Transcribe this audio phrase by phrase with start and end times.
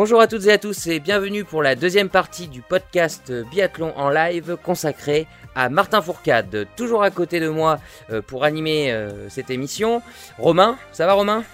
[0.00, 3.92] Bonjour à toutes et à tous et bienvenue pour la deuxième partie du podcast Biathlon
[3.98, 6.66] en live consacré à Martin Fourcade.
[6.74, 7.78] Toujours à côté de moi
[8.08, 10.00] euh, pour animer euh, cette émission.
[10.38, 11.44] Romain, ça va Romain?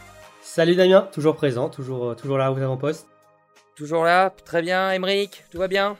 [0.43, 3.09] Salut Damien, toujours présent, toujours, euh, toujours là vous en poste.
[3.75, 4.93] Toujours là, très bien.
[4.93, 5.97] Émeric, tout va bien?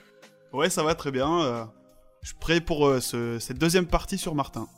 [0.53, 1.69] Ouais, ça va très bien.
[2.23, 4.69] je suis prêt pour cette deuxième partie sur Martin.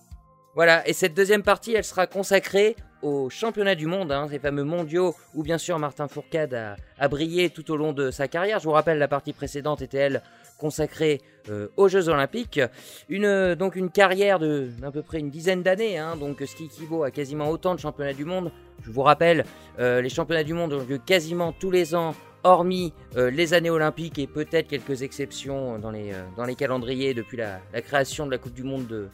[0.54, 4.64] Voilà, et cette deuxième partie, elle sera consacrée aux championnats du monde, hein, ces fameux
[4.64, 8.58] mondiaux où bien sûr Martin Fourcade a, brillé tout au long de sa carrière.
[8.58, 10.22] Je vous rappelle, la partie précédente était elle
[10.58, 12.60] consacrée euh, aux Jeux Olympiques.
[13.08, 16.64] Une, donc une carrière de d'à peu près une dizaine d'années, hein, donc ce qui
[16.64, 18.50] équivaut à quasiment autant de championnats du monde.
[18.82, 19.44] Je vous rappelle,
[19.78, 23.70] euh, les championnats du monde ont lieu quasiment tous les ans hormis euh, les années
[23.70, 28.38] olympiques et peut-être quelques exceptions dans les, dans les calendriers depuis la, création de la
[28.38, 29.08] Coupe du Monde de,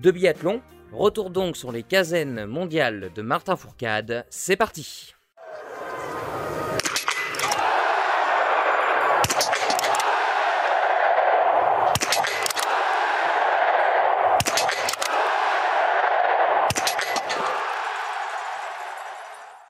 [0.00, 0.60] de biathlon.
[0.92, 5.14] Retour donc sur les casernes mondiales de Martin Fourcade, c'est parti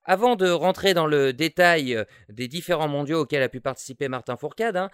[0.05, 4.37] Avant de rentrer dans le détail euh, des différents mondiaux auxquels a pu participer Martin
[4.37, 4.91] Fourcade, hein,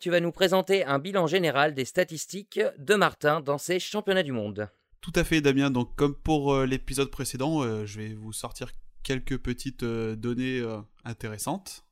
[0.00, 4.32] tu vas nous présenter un bilan général des statistiques de Martin dans ces championnats du
[4.32, 4.68] monde.
[5.00, 5.70] Tout à fait, Damien.
[5.70, 8.70] Donc, comme pour euh, l'épisode précédent, euh, je vais vous sortir
[9.02, 10.62] quelques petites euh, données
[11.04, 11.84] intéressantes.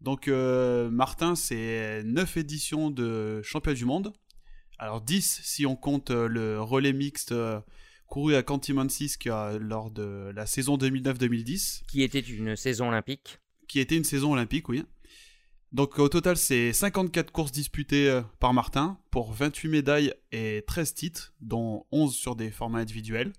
[0.00, 4.12] Donc, Martin, c'est 9 éditions de championnat du monde.
[4.78, 7.34] Alors, 10 si on compte le relais mixte
[8.06, 9.16] couru à Cantimansis
[9.60, 11.84] lors de la saison 2009-2010.
[11.86, 13.38] Qui était une saison olympique.
[13.66, 14.84] Qui était une saison olympique, oui.
[15.74, 20.94] Donc au total, c'est 54 courses disputées euh, par Martin pour 28 médailles et 13
[20.94, 23.32] titres, dont 11 sur des formats individuels.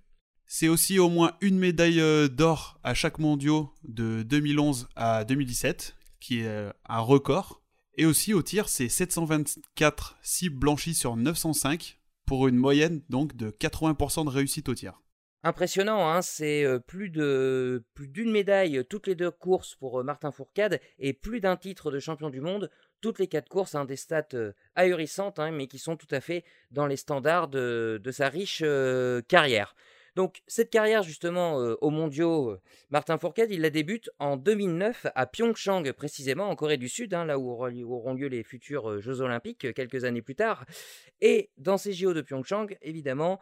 [0.46, 5.96] C'est aussi au moins une médaille euh, d'or à chaque mondiaux de 2011 à 2017,
[6.19, 7.62] qui est euh, un record.
[7.97, 13.50] Et aussi au tir, c'est 724 cibles blanchies sur 905 pour une moyenne donc de
[13.50, 15.02] 80% de réussite au tir.
[15.47, 20.03] Impressionnant, hein c'est euh, plus de plus d'une médaille toutes les deux courses pour euh,
[20.03, 23.85] Martin Fourcade et plus d'un titre de champion du monde toutes les quatre courses, hein,
[23.85, 28.01] des stats euh, ahurissantes, hein, mais qui sont tout à fait dans les standards de,
[28.09, 28.63] sa riche
[29.28, 29.75] carrière.
[30.16, 32.57] Donc cette carrière justement aux mondiaux,
[32.89, 37.38] Martin Fourcade, il la débute en 2009 à Pyeongchang précisément en Corée du Sud, là
[37.38, 40.66] où auront lieu les futurs Jeux olympiques quelques années plus tard.
[41.22, 43.39] Et dans ces JO de Pyeongchang, évidemment,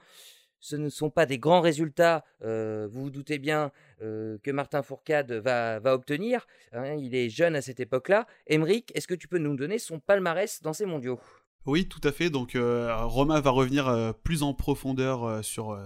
[0.64, 4.82] ce ne sont pas des grands résultats, euh, vous vous doutez bien, euh, que Martin
[4.82, 6.48] Fourcade va, obtenir.
[6.72, 8.28] Hein, il est jeune à cette époque-là.
[8.48, 11.20] Emeric, est-ce que tu peux nous donner son palmarès dans ces mondiaux?
[11.66, 12.30] Oui, tout à fait.
[12.30, 15.78] Donc euh, Romain va revenir plus en profondeur sur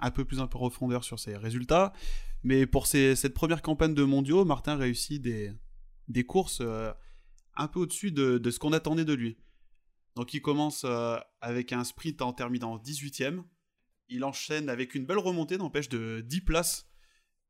[0.00, 1.94] un peu plus en profondeur sur ses résultats.
[2.42, 6.60] Mais pour cette première campagne de mondiaux, Martin réussit des, courses
[7.54, 9.38] un peu au-dessus de, de, ce qu'on attendait de lui.
[10.14, 10.84] Donc il commence
[11.40, 13.42] avec un sprint en terminant 18ème
[14.08, 16.88] il enchaîne avec une belle remontée, n'empêche, de 10 places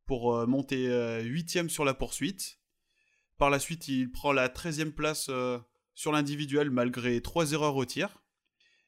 [0.06, 2.60] pour euh, monter 8ème euh, sur la poursuite.
[3.38, 5.58] Par la suite, il prend la 13e place euh,
[5.94, 8.22] sur l'individuel malgré 3 erreurs au tir.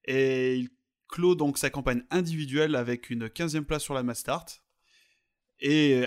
[0.05, 0.71] Et il
[1.09, 4.63] clôt donc sa campagne individuelle avec une 15e place sur la mass start.
[5.61, 6.05] Et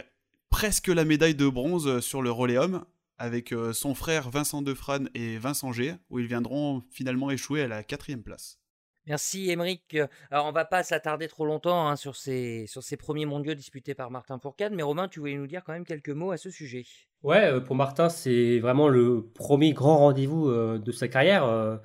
[0.50, 2.86] presque la médaille de bronze sur le relais homme
[3.18, 7.84] avec son frère Vincent Defrane et Vincent G, où ils viendront finalement échouer à la
[7.84, 8.61] 4 place.
[9.08, 9.98] Merci Émeric.
[10.30, 12.68] Alors on va pas s'attarder trop longtemps hein, sur, ces,
[13.00, 16.10] premiers mondiaux disputés par Martin Fourcade, mais Romain, tu voulais nous dire quand même quelques
[16.10, 16.86] mots à ce sujet.
[17.24, 21.46] Ouais, euh, pour Martin, c'est vraiment le premier grand rendez-vous euh, de sa carrière.
[21.46, 21.78] Euh,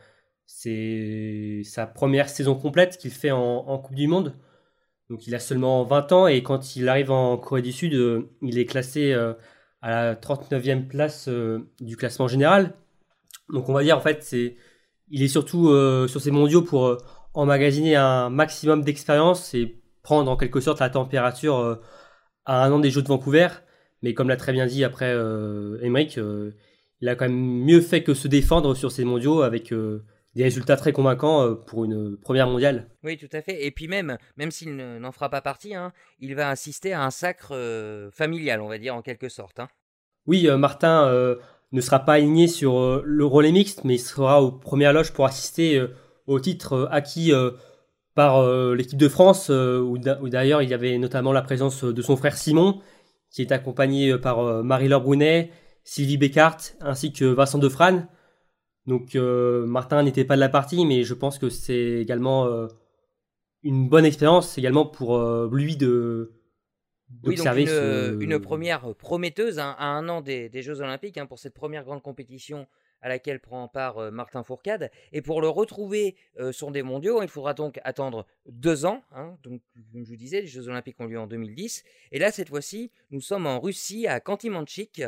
[0.47, 4.37] c'est sa première saison complète qu'il fait en, Coupe du Monde.
[5.11, 7.93] Donc il a seulement 20 ans et quand il arrive en Corée du Sud,
[8.43, 9.13] il est classé
[9.83, 11.29] à la 39e place
[11.81, 12.75] du classement général.
[13.51, 14.57] Donc on va dire en fait c'est
[15.09, 16.99] il est surtout euh, sur ces mondiaux pour euh,
[17.35, 21.77] emmagasiner un maximum d'expérience et prendre en quelque sorte la température euh,
[22.45, 23.49] à un an des Jeux de Vancouver.
[24.03, 25.11] Mais comme l'a très bien dit après
[25.83, 26.21] Emmerich,
[27.01, 30.77] il a quand même mieux fait que se défendre sur ces mondiaux avec des résultats
[30.77, 32.91] très convaincants pour une première mondiale.
[33.03, 33.65] Oui, tout à fait.
[33.65, 37.11] Et puis même, même s'il n'en fera pas partie, hein, il va assister à un
[37.11, 37.57] sacre
[38.13, 39.61] familial, on va dire en quelque sorte.
[39.61, 39.69] Hein.
[40.27, 41.11] Oui, Martin
[41.73, 45.13] ne sera pas aligné sur euh, le relais mixte, mais il sera aux premières loges
[45.13, 45.89] pour assister euh,
[46.27, 47.33] au titre euh, acquis
[48.15, 48.43] par
[48.75, 52.81] l'équipe de France, où d'ailleurs il y avait notamment la présence de son frère Simon,
[53.31, 55.51] qui est accompagné par Marie-Laure Brunet,
[55.85, 58.09] Sylvie Beckart, ainsi que Vincent Defrane.
[58.87, 62.49] Donc Martin n'était pas de la partie, mais je pense que c'est également
[63.63, 66.36] une bonne expérience également pour lui de
[67.09, 71.27] d'observer oui, une, une, première prometteuse hein, à un an des, des Jeux Olympiques hein,
[71.27, 72.67] pour cette première grande compétition
[73.03, 74.91] à laquelle prend part Martin Fourcade.
[75.13, 76.17] Et pour le retrouver
[76.51, 79.05] sur des mondiaux, il faudra donc attendre deux ans.
[79.13, 79.37] Hein.
[79.45, 79.61] donc,
[79.93, 81.85] comme je vous disais, les Jeux Olympiques ont lieu en 2010.
[82.11, 85.03] Et là, cette fois-ci, nous sommes en Russie, à Kantimanchik,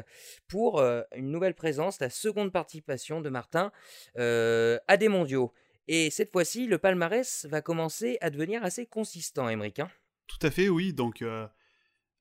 [0.48, 3.72] pour une nouvelle présence, la seconde participation de Martin
[4.16, 5.52] à des mondiaux.
[5.88, 9.80] Et cette fois-ci, le palmarès va commencer à devenir assez consistant, Émeric.
[9.80, 9.90] Hein.
[10.26, 10.92] Tout à fait, oui.
[10.92, 11.24] Donc,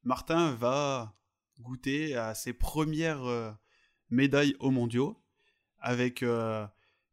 [0.07, 1.13] Martin va
[1.59, 3.57] goûter à ses premières
[4.09, 5.21] médailles aux mondiaux
[5.80, 6.65] avec euh,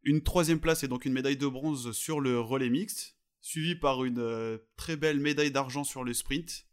[0.05, 4.05] une troisième place et donc une médaille de bronze sur le relais mixte, suivi par
[4.05, 6.67] une euh, très belle médaille d'argent sur le sprint,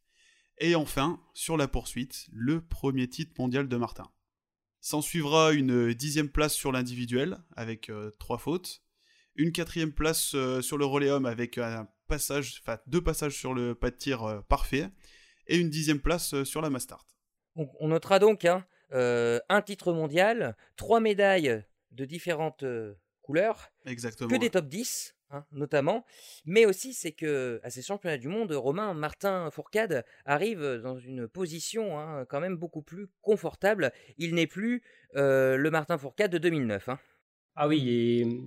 [0.59, 4.11] et enfin, sur la poursuite, le premier titre mondial de Martin.
[4.79, 8.83] S'en suivra une dixième place sur l'individuel, avec euh, trois fautes,
[9.35, 14.43] une quatrième place sur le relais homme avec deux passages sur le pas de tir
[14.49, 14.91] parfait,
[15.47, 17.05] et une dixième place sur la Mastart.
[17.55, 22.63] On, notera donc hein, un titre mondial, trois médailles de différentes
[23.21, 23.71] couleurs.
[23.85, 24.29] Exactement.
[24.29, 26.05] Que des top 10, hein, notamment.
[26.45, 31.27] Mais aussi, c'est que à ces championnats du monde, Romain Martin Fourcade arrive dans une
[31.27, 33.91] position hein, quand même beaucoup plus confortable.
[34.17, 34.83] Il n'est plus
[35.13, 36.89] le Martin Fourcade de 2009.
[36.89, 36.99] Hein.
[37.55, 37.81] Ah oui,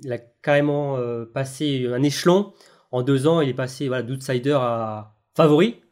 [0.03, 0.99] il, a carrément
[1.33, 2.55] passé un échelon.
[2.91, 5.84] En deux ans, il est passé voilà, d'outsider à favori.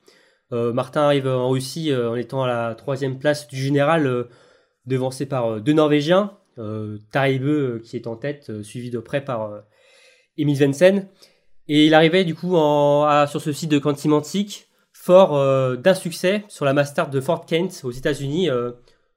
[0.53, 4.27] Martin arrive en Russie en étant à la troisième place du général,
[4.87, 9.51] devancé par deux Norvégiens, euh, euh, qui est en tête, euh, suivi de près par
[9.51, 9.61] euh,
[10.37, 11.09] Emil Vensen.
[11.69, 16.73] Et il arrivait du coup sur ce site de Quantimantic, fort d'un succès sur la
[16.75, 18.49] Master de Fort Kent aux États-Unis,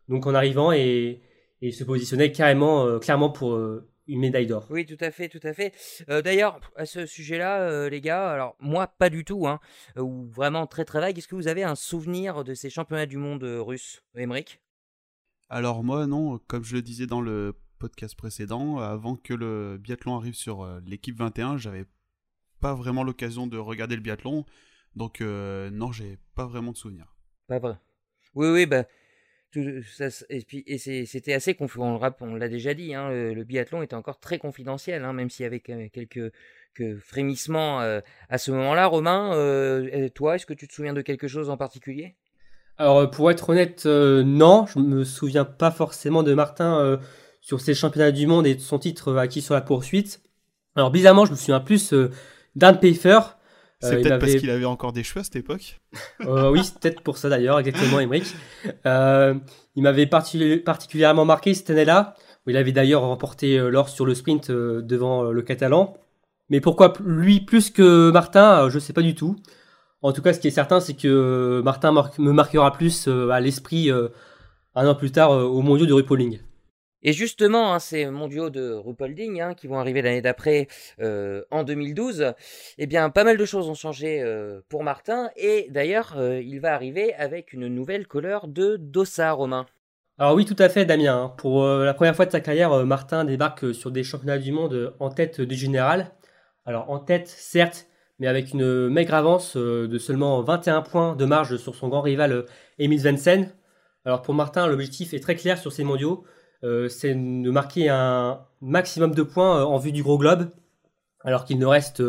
[0.10, 1.22] donc en arrivant et,
[1.64, 3.60] et se positionnait carrément, clairement pour
[4.08, 4.68] une médaille d'or.
[4.70, 5.74] Oui, tout à fait, tout à fait.
[6.08, 9.60] D'ailleurs, à ce sujet-là, les gars, alors moi pas du tout, hein,
[9.98, 11.18] ou vraiment très très vague.
[11.18, 14.60] Est-ce que vous avez un souvenir de ces championnats du monde russes, Emmerich
[15.50, 20.18] alors moi non, comme je le disais dans le podcast précédent, avant que le biathlon
[20.18, 21.86] arrive sur euh, l'équipe 21, j'avais
[22.62, 24.46] pas vraiment l'occasion de regarder le biathlon,
[24.96, 27.16] donc euh, non, j'ai pas vraiment de souvenirs.
[27.48, 27.78] Pas vrai.
[28.34, 28.86] Oui, oui, bah.
[29.58, 34.38] Et puis c'était assez confidentiel, on l'a déjà dit, hein, le, biathlon était encore très
[34.38, 36.32] confidentiel, hein, même s'il y avait quelques,
[37.00, 37.80] frémissements
[38.30, 38.88] à ce moment-là.
[38.88, 39.32] Romain,
[40.14, 42.16] toi, est-ce que tu te souviens de quelque chose en particulier?
[42.78, 47.00] Alors pour être honnête, non, je me souviens pas forcément de Martin
[47.42, 50.22] sur ses championnats du monde et de son titre acquis sur la poursuite.
[50.76, 51.94] Alors bizarrement, je me souviens plus
[52.56, 53.20] d'Anne Pfeiffer.
[53.82, 55.82] C'est peut-être parce qu'il avait encore des cheveux à cette époque.
[56.20, 58.34] oui, c'est peut-être pour ça d'ailleurs, exactement, Emmerich.
[58.86, 64.50] il m'avait particulièrement marqué cette année-là, où il avait d'ailleurs remporté l'or sur le sprint
[64.52, 65.98] devant le Catalan.
[66.50, 69.36] Mais pourquoi lui plus que Martin, je sais pas du tout.
[70.06, 73.30] En tout cas, ce qui est certain, c'est que euh, Martin me marquera plus euh,
[73.30, 74.10] à l'esprit euh,
[74.76, 76.42] un an plus tard au mondiaux de Rupolding.
[77.08, 80.68] Et justement, hein, ces mondiaux de Rupolding hein, qui vont arriver l'année d'après,
[81.00, 82.34] en 2012,
[82.78, 84.24] eh bien, pas mal de choses ont changé
[84.68, 85.30] pour Martin.
[85.38, 89.66] Et d'ailleurs, il va arriver avec une nouvelle couleur de Dossa, Romain.
[90.18, 91.16] Alors oui, tout à fait, Damien.
[91.16, 91.34] Hein.
[91.38, 95.10] Pour la première fois de sa carrière, Martin débarque sur des championnats du monde en
[95.10, 96.12] tête du général.
[96.66, 97.88] Alors en tête, certes,
[98.20, 102.02] mais avec une maigre avance euh, de seulement 21 points de marge sur son grand
[102.02, 102.46] rival euh,
[102.80, 103.48] Emil Svensson.
[104.06, 106.30] Alors pour Martin, l'objectif est très clair sur ces mondiaux, euh,
[106.90, 110.50] c'est de marquer un maximum de points en vue du gros globe,
[111.24, 112.04] alors qu'il ne reste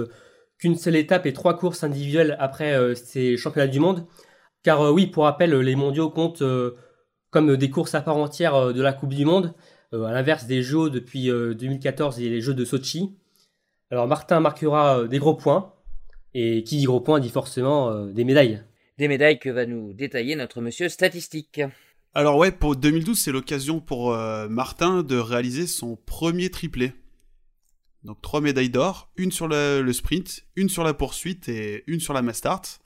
[0.59, 4.07] qu'une seule étape et trois courses individuelles après ces championnats du monde.
[4.63, 6.43] Car oui, pour rappel, les mondiaux comptent
[7.31, 9.55] comme des courses à part entière de la Coupe du Monde,
[9.93, 13.17] à l'inverse des Jeux depuis 2014 et les Jeux de Sochi.
[13.91, 15.77] Alors Martin marquera des gros points,
[16.39, 18.63] et qui dit gros point dit forcément euh, des médailles.
[18.99, 21.63] Des médailles que va nous détailler notre monsieur statistique.
[22.17, 26.95] Alors ouais, pour 2012, c'est l'occasion pour euh, Martin de réaliser son premier triplé.
[28.05, 32.15] Donc trois médailles d'or, une sur le, sprint, une sur la poursuite et une sur
[32.15, 32.81] la mass start.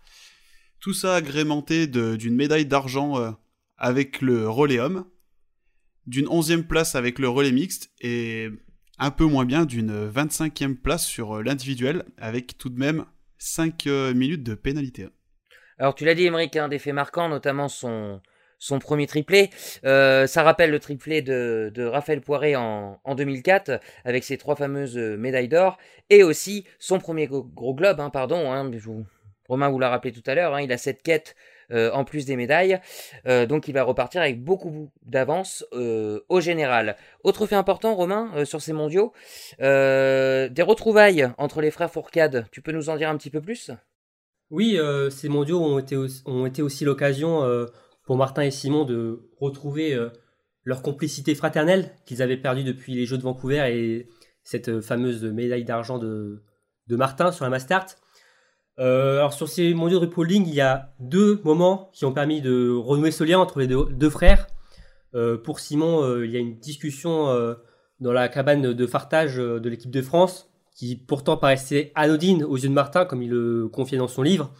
[0.81, 3.31] Tout ça agrémenté d'une médaille d'argent euh,
[3.77, 5.05] avec le relais homme,
[6.09, 8.49] d'une onzième place avec le relais mixte et
[8.99, 13.05] un peu moins bien d'une 25e place sur l'individuel avec tout de même
[13.39, 15.07] 5 euh, minutes de pénalité.
[15.79, 18.21] Alors tu l'as dit, Émeric, un des faits marquants, notamment son,
[18.61, 19.51] son premier triplé.
[19.85, 24.97] Euh, ça rappelle le triplé de, Raphaël Poiré en, en, 2004 avec ses trois fameuses
[24.97, 25.79] médailles d'or
[26.11, 28.53] et aussi son premier gros globe, hein, pardon.
[28.53, 28.71] Hein,
[29.49, 31.35] Romain vous l'a rappelé tout à l'heure, hein, il a cette quête
[31.73, 32.81] euh, en plus des médailles.
[33.27, 36.97] Euh, donc il va repartir avec beaucoup d'avance euh, au général.
[37.23, 39.13] Autre fait important, Romain, sur ces mondiaux,
[39.59, 42.47] des retrouvailles entre les frères Fourcade.
[42.51, 43.71] Tu peux nous en dire un petit peu plus?
[44.51, 44.79] Oui,
[45.11, 47.45] ces mondiaux ont été aussi l'occasion
[48.11, 49.97] pour Martin et Simon de retrouver
[50.65, 54.09] leur complicité fraternelle qu'ils avaient perdue depuis les Jeux de Vancouver et
[54.43, 56.43] cette fameuse médaille d'argent de,
[56.89, 57.87] Martin sur la Mastart.
[58.81, 62.41] Euh, alors sur ces mondiaux de RuPauling, il y a deux moments qui ont permis
[62.41, 64.49] de renouer ce lien entre les deux, frères.
[65.15, 67.27] Euh, pour Simon, euh, il y a une discussion
[68.01, 72.71] dans la cabane de fartage de l'équipe de France, qui pourtant paraissait anodine aux yeux
[72.71, 74.51] de Martin, comme il le confiait dans son livre.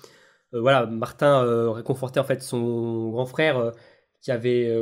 [0.53, 3.73] Voilà, Martin réconfortait en fait son grand frère
[4.21, 4.77] qui avait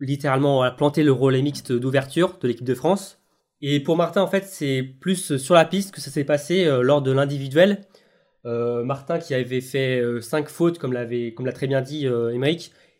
[0.00, 3.20] littéralement planté le relais mixte d'ouverture de l'équipe de France.
[3.60, 7.02] Et pour Martin, en fait, c'est plus sur la piste que ça s'est passé lors
[7.02, 7.86] de l'individuel.
[8.44, 12.36] Euh, Martin, qui avait fait 5 euh, fautes, comme l'a très bien dit euh,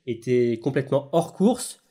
[0.06, 1.82] était complètement hors course.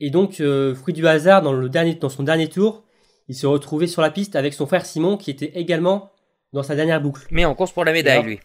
[0.00, 2.84] Et donc, euh, fruit du hasard, dans, le dernier, dans son dernier tour,
[3.28, 6.10] il se retrouvait sur la piste avec son frère Simon, qui était également
[6.52, 7.26] dans sa dernière boucle.
[7.30, 8.40] Mais en course pour la médaille, lui.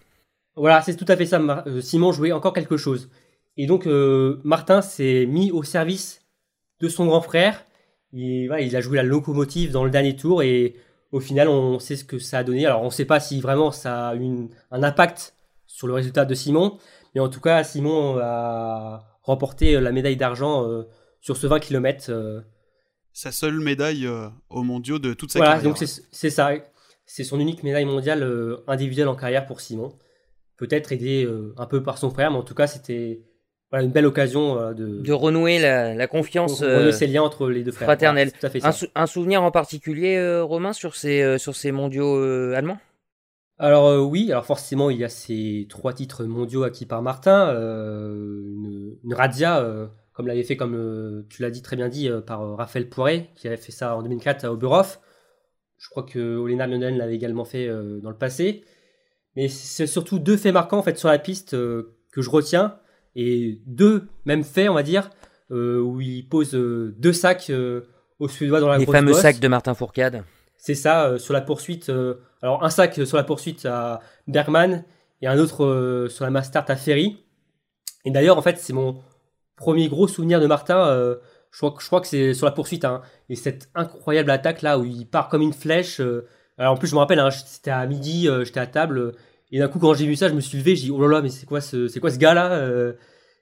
[0.56, 1.64] Voilà, c'est tout à fait ça.
[1.82, 3.10] Simon jouait encore quelque chose.
[3.58, 3.86] Et donc,
[4.44, 6.22] Martin s'est mis au service
[6.80, 7.66] de son grand frère.
[8.12, 10.76] il a joué la locomotive dans le dernier tour et
[11.12, 12.66] au final, on sait ce que ça a donné.
[12.66, 15.36] Alors, on ne sait pas si vraiment ça a eu un impact
[15.68, 16.78] sur le résultat de Simon,
[17.14, 20.84] mais en tout cas, Simon a remporté la médaille d'argent euh,
[21.22, 22.08] sur ce 20 km.
[22.10, 22.42] Euh.
[23.14, 25.72] Sa seule médaille euh, aux mondiaux de toute sa voilà, carrière.
[25.72, 25.78] donc
[26.12, 26.52] c'est ça.
[27.06, 28.26] C'est son unique médaille mondiale
[28.66, 29.94] individuelle en carrière pour Simon.
[30.64, 31.28] Peut-être aidé
[31.58, 33.20] un peu par son frère, mais en tout cas, c'était
[33.82, 37.72] une belle occasion euh, de, de renouer la, confiance renouer ces liens entre les deux
[37.72, 38.32] frères fraternels.
[38.96, 42.22] un, souvenir en particulier, euh, Romain, sur ces, euh, sur ces mondiaux
[42.54, 42.78] allemands?
[43.60, 48.98] Alors oui, alors forcément il y a ces trois titres mondiaux acquis par Martin, une,
[49.04, 53.30] une, razzia, comme l'avait fait, comme tu l'as dit très bien dit, par Raphaël Poiré,
[53.36, 55.00] qui avait fait ça en 2004 à Oberhof.
[55.78, 58.64] Je crois que Olena Lionen l'avait également fait dans le passé.
[59.36, 62.76] Mais c'est surtout deux faits marquants en fait sur la piste que je retiens
[63.16, 65.10] et deux même faits, on va dire,
[65.52, 67.82] euh, où il pose euh, deux sacs euh,
[68.20, 70.24] au Suédois dans la Les fameux sacs de Martin Fourcade.
[70.58, 71.92] C'est ça, sur la poursuite.
[72.42, 74.86] alors, un sac sur la poursuite à Bergman
[75.22, 77.18] et un autre sur la Mastart à Ferry.
[78.06, 79.02] Et d'ailleurs, en fait, c'est mon
[79.58, 80.86] premier gros souvenir de Martin.
[81.52, 82.86] je, crois, je crois que c'est sur la poursuite.
[82.86, 86.02] Hein, et cette incroyable attaque là où il part comme une flèche.
[86.58, 89.14] Alors, en plus, je me rappelle, hein, c'était à midi, j'étais à table.
[89.54, 91.08] Et d'un coup, quand j'ai vu ça, je me suis levé, j'ai dit, oh là
[91.08, 92.94] là, mais c'est quoi ce, c'est quoi ce gars-là euh,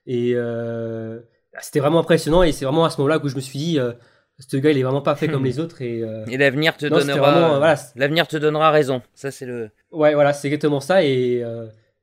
[0.06, 1.22] Et euh,
[1.62, 2.44] c'était vraiment impressionnant.
[2.44, 3.94] Et c'est vraiment à ce moment-là que je me suis dit, euh,
[4.38, 5.82] ce gars, il est vraiment pas fait comme les autres.
[5.82, 9.01] Et, et l'avenir te donnera, l'avenir te donnera raison.
[9.13, 9.70] Ça, c'est le.
[9.94, 11.01] Ouais, voilà, c'est exactement ça.
[11.01, 11.46] Et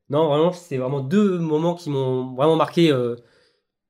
[0.09, 2.91] non, vraiment, c'est vraiment deux moments qui m'ont vraiment marqué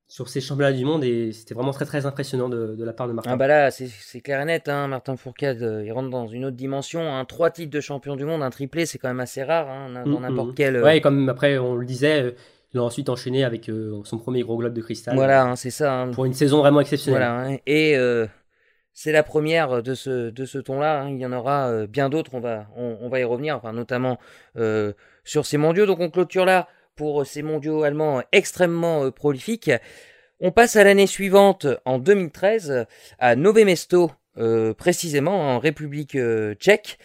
[0.09, 3.13] sur ces championnats du monde et c'était vraiment très très impressionnant de, la part de
[3.13, 3.29] Martin.
[3.31, 6.45] Ah bah là c'est clair et net, hein, Martin Fourcade euh, il rentre dans une
[6.45, 9.43] autre dimension, un trois titres de champion du monde, un triplé c'est quand même assez
[9.43, 10.21] rare hein, dans mm, mm.
[10.21, 10.77] n'importe quel...
[10.77, 12.31] Euh, ouais comme après on le disait, euh,
[12.73, 13.69] il a ensuite enchaîné avec
[14.03, 15.15] son premier gros globe de cristal.
[15.15, 16.07] Voilà hein, c'est ça.
[16.11, 17.21] Pour une saison vraiment exceptionnelle.
[17.21, 17.95] Voilà, et
[18.93, 22.39] c'est la première de ce, de ce ton-là, il y en aura bien d'autres, on
[22.39, 24.17] va, on, va y revenir, enfin, notamment
[25.23, 26.67] sur ces mondiaux, donc on clôture là
[26.99, 29.71] pour ces mondiaux allemands extrêmement prolifiques.
[30.41, 32.87] On passe à l'année suivante, en 2013,
[33.19, 36.99] à Nové Mesto, euh, précisément en République euh, tchèque.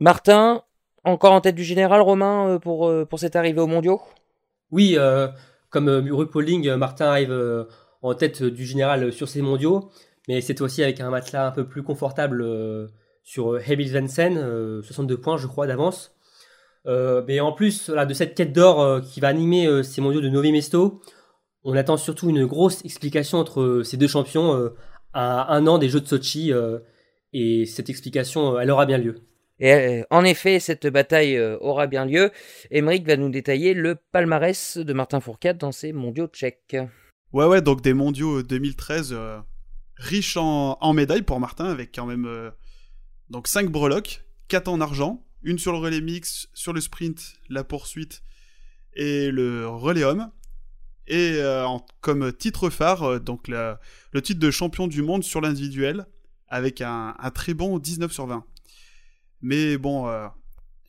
[0.00, 0.64] Martin,
[1.02, 4.02] encore en tête du général Romain euh, pour, pour cette arrivée aux mondiaux?
[4.70, 4.98] Oui,
[5.70, 7.66] comme Rupoling, Martin arrive
[8.02, 9.90] en tête du général sur ces mondiaux,
[10.28, 12.44] mais cette fois-ci avec un matelas un peu plus confortable
[13.22, 16.14] sur Hebil Vensen, 62 points je crois d'avance.
[16.86, 20.20] Euh, mais en plus de cette quête d'or euh, qui va animer euh, ces mondiaux
[20.20, 21.00] de Novi Mesto,
[21.62, 24.72] on attend surtout une grosse explication entre ces deux champions
[25.12, 26.50] à un an des Jeux de Sochi.
[27.32, 29.14] et cette explication, elle aura bien lieu.
[29.60, 32.32] Et en effet, cette bataille aura bien lieu.
[32.72, 36.76] Emmerich va nous détailler le palmarès de Martin Fourcade dans ces mondiaux tchèques.
[37.32, 39.14] Ouais, ouais, donc des mondiaux 2013
[39.98, 42.28] riches en, en, médailles pour Martin, avec quand même
[43.30, 47.64] donc 5 breloques, 4 en argent, une sur le relais mix, sur le sprint, la
[47.64, 48.22] poursuite
[48.94, 50.30] et le relais homme.
[51.08, 51.66] Et euh,
[52.00, 53.76] comme titre phare, euh, donc le
[54.22, 56.06] titre de champion du monde sur l'individuel,
[56.48, 58.44] avec un, très bon 19 sur 20.
[59.40, 60.28] Mais bon, euh,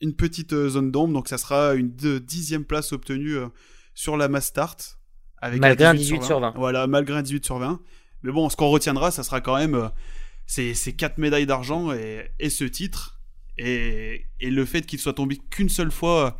[0.00, 3.36] une petite zone d'ombre, donc ça sera une dixième place obtenue
[3.94, 4.98] sur la mass start.
[5.38, 6.54] Avec malgré un 18 sur 20.
[6.56, 7.80] Voilà, malgré un 18 sur 20.
[8.22, 9.90] Mais bon, ce qu'on retiendra, ça sera quand même
[10.46, 13.13] ces, 4 médailles d'argent et, et, ce titre
[13.58, 16.38] et, le fait qu'il soit tombé qu'une seule fois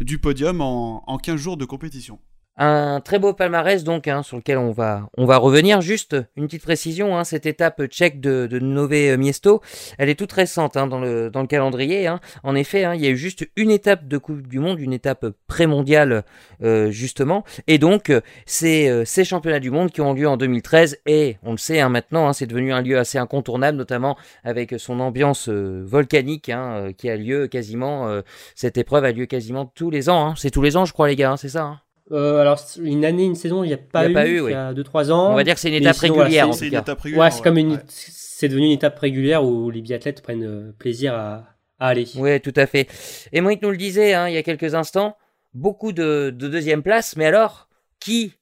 [0.00, 2.20] du podium en, en 15 jours de compétition.
[2.62, 5.80] Un très beau palmarès donc hein, sur lequel on va on va revenir.
[5.80, 9.62] Juste une petite précision, hein, cette étape tchèque de, de Nové Miesto,
[9.96, 12.06] elle est toute récente hein, dans le dans le calendrier.
[12.06, 12.20] Hein.
[12.42, 14.92] En effet, hein, il y a eu juste une étape de Coupe du Monde, une
[14.92, 16.22] étape pré-mondiale
[16.62, 18.12] euh, justement, et donc
[18.44, 21.88] c'est euh, ces championnats du monde qui ont lieu en 2013 et on le sait
[21.88, 26.52] maintenant, c'est devenu un lieu assez incontournable, notamment avec son ambiance euh, volcanique
[26.98, 28.20] qui a lieu quasiment.
[28.54, 30.34] cette épreuve a lieu quasiment tous les ans.
[30.36, 31.80] C'est tous les ans, je crois les gars, c'est ça.
[32.12, 35.12] Euh, alors, une année, une saison, il n'y a pas eu, il y a 2-3
[35.12, 35.32] ans.
[35.32, 36.48] On va dire que c'est une étape régulière.
[36.48, 36.84] en tout cas.
[37.04, 41.14] ouais, c'est comme une, c'est devenu une étape régulière où les biathlètes prennent euh, plaisir
[41.14, 41.44] à,
[41.78, 42.06] aller.
[42.16, 42.88] Oui, tout à fait.
[43.32, 45.16] Et Monique nous le disait hein, il y a quelques instants,
[45.54, 47.68] beaucoup de, de deuxième place, mais alors,
[48.00, 48.34] qui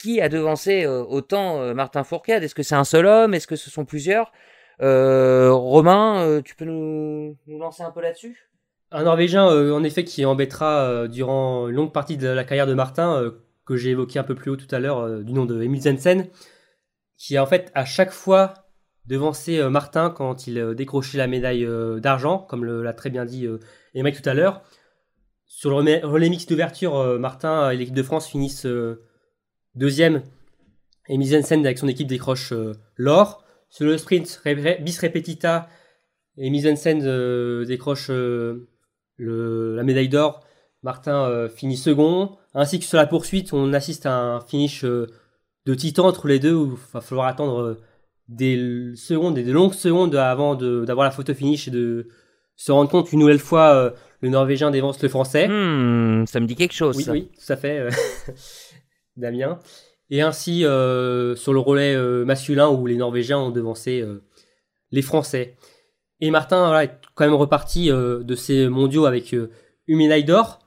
[0.00, 2.42] qui a devancé euh, autant Martin Fourcade?
[2.42, 3.34] Est-ce que c'est un seul homme?
[3.34, 4.32] Est-ce que ce sont plusieurs?
[4.80, 8.51] Romain, tu peux nous, nous lancer un peu là-dessus?
[8.92, 12.66] Un Norvégien, euh, en effet, qui embêtera euh, durant une longue partie de la carrière
[12.66, 13.30] de Martin, euh,
[13.64, 16.28] que j'ai évoqué un peu plus haut tout à l'heure, du nom de Emil Zensen,
[17.16, 18.54] qui a en fait à chaque fois
[19.06, 21.66] devancé Martin quand il décrochait la médaille
[22.00, 23.46] d'argent, comme l'a très bien dit
[23.94, 24.62] Emmerich tout à l'heure.
[25.46, 28.66] Sur le relais mix d'ouverture, Martin et l'équipe de France finissent
[29.76, 30.22] deuxième.
[31.08, 32.52] Emil Zensen avec son équipe décroche
[32.96, 33.44] l'or.
[33.70, 34.42] Sur le sprint
[34.80, 35.68] bis repetita,
[36.36, 38.10] Emil Zensen décroche
[39.24, 40.42] la médaille d'or,
[40.82, 42.36] Martin euh, finit second.
[42.54, 45.06] Ainsi que sur la poursuite, on assiste à un finish euh,
[45.66, 47.80] de titan entre les deux où il va falloir attendre euh,
[48.28, 52.08] des secondes et des longues secondes avant d'avoir la photo finish et de
[52.56, 55.48] se rendre compte qu'une nouvelle fois le Norvégien dévance le Français.
[55.48, 56.96] Hmm, ça me dit quelque chose.
[56.96, 57.88] Oui, oui tout à fait,
[59.16, 59.58] Damien.
[60.08, 64.04] Et ainsi sur le relais masculin où les Norvégiens ont devancé
[64.92, 65.56] les Français.
[66.22, 69.50] Et Martin est quand même reparti euh, de ces mondiaux avec euh,
[69.88, 70.60] une médaille d'or.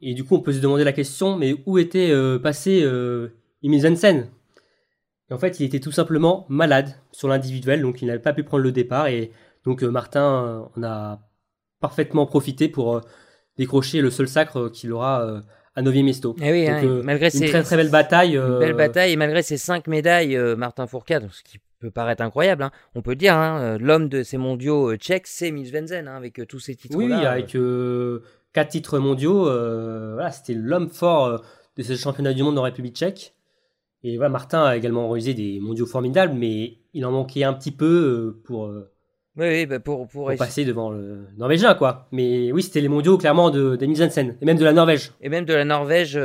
[0.00, 3.28] Et du coup, on peut se demander la question, mais où était euh, passé euh,
[3.62, 4.30] Emil Jensen
[5.30, 8.62] En fait, il était tout simplement malade sur l'individuel, donc il n'avait pas pu prendre
[8.62, 9.08] le départ.
[9.08, 9.32] Et
[9.66, 11.20] donc Martin en a
[11.78, 13.02] parfaitement profité pour
[13.58, 15.42] décrocher le seul sacre qu'il aura
[15.74, 16.34] à 9 Mesto.
[16.40, 18.38] Et oui, hein, malgré une très très belle bataille.
[18.38, 22.62] belle bataille, et malgré ses cinq médailles, Martin Fourcade, ce qui peut paraître incroyable.
[22.62, 22.70] Hein.
[22.94, 26.16] On peut dire, hein, euh, l'homme de ces mondiaux euh, tchèques, c'est Mils Venzen, hein,
[26.16, 26.96] avec euh, tous ces titres.
[26.96, 27.56] Oui, avec
[28.52, 31.42] quatre titres mondiaux, voilà, c'était l'homme fort
[31.76, 33.34] de ce championnat du monde en République tchèque.
[34.04, 37.70] Et voilà, Martin a également réalisé des mondiaux formidables, mais il en manquait un petit
[37.70, 38.70] peu pour,
[39.36, 42.08] oui, bah, pour, pour, passer devant le Norvégien, quoi.
[42.12, 45.12] Mais oui, c'était les mondiaux clairement de, de et même de la Norvège.
[45.22, 46.18] Et même de la Norvège.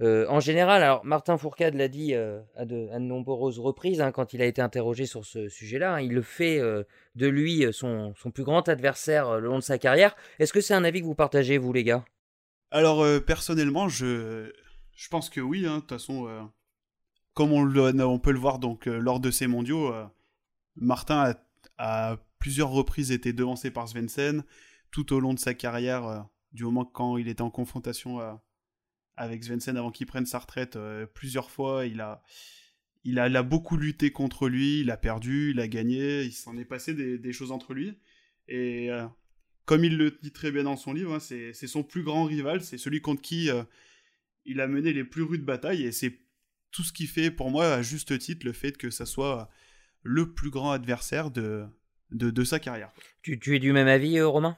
[0.00, 4.32] Euh, en général, alors Martin Fourcade l'a dit euh, à, de, nombreuses reprises hein, quand
[4.32, 6.84] il a été interrogé sur ce sujet-là, hein, il le fait euh,
[7.16, 10.14] de lui son, plus grand adversaire le long de sa carrière.
[10.38, 12.04] Est-ce que c'est un avis que vous partagez, vous les gars?
[12.70, 14.52] Alors personnellement, je,
[15.10, 15.66] pense que oui.
[15.66, 16.28] Hein, de toute façon,
[17.34, 19.92] comme on, peut le voir donc lors de ces mondiaux,
[20.76, 21.34] Martin a,
[21.78, 24.44] à plusieurs reprises été devancé par Svensson
[24.90, 28.38] tout au long de sa carrière, du moment quand il était en confrontation
[29.18, 31.86] avec Svensson avant qu'il prenne sa retraite euh, plusieurs fois.
[31.86, 32.22] Il a,
[33.04, 36.64] il, a, beaucoup lutté contre lui, il a perdu, il a gagné, il s'en est
[36.64, 37.98] passé des, choses entre lui.
[38.46, 39.06] Et euh,
[39.64, 42.62] comme il le dit très bien dans son livre, hein, c'est son plus grand rival,
[42.62, 43.62] c'est celui contre qui euh,
[44.44, 45.84] il a mené les plus rudes batailles.
[45.84, 46.18] Et c'est
[46.70, 49.50] tout ce qui fait pour moi, à juste titre, le fait que ça soit
[50.02, 51.66] le plus grand adversaire de,
[52.12, 52.90] de, sa carrière.
[53.22, 54.56] Tu, tu, es du même avis, Romain?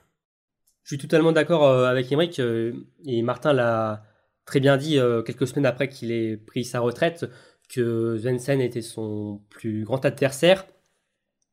[0.85, 4.10] Je suis totalement d'accord avec Emmerich, et Martin l'a
[4.45, 7.27] très bien dit euh, quelques semaines après qu'il ait pris sa retraite
[7.69, 10.67] que Svensson était son plus grand adversaire.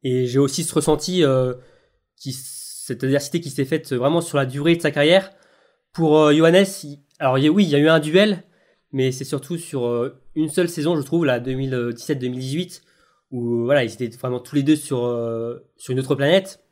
[0.04, 1.54] Et j'ai aussi ce ressenti, euh,
[2.16, 5.32] cette adversité qui s'est faite vraiment sur la durée de sa carrière.
[5.94, 6.66] Pour euh, Johannes,
[7.20, 8.44] alors oui, il y a eu un duel,
[8.92, 12.82] mais c'est surtout sur une seule saison, je trouve, la 2017-2018,
[13.32, 15.00] où voilà, ils étaient vraiment tous les deux sur,
[15.76, 16.64] sur une autre planète.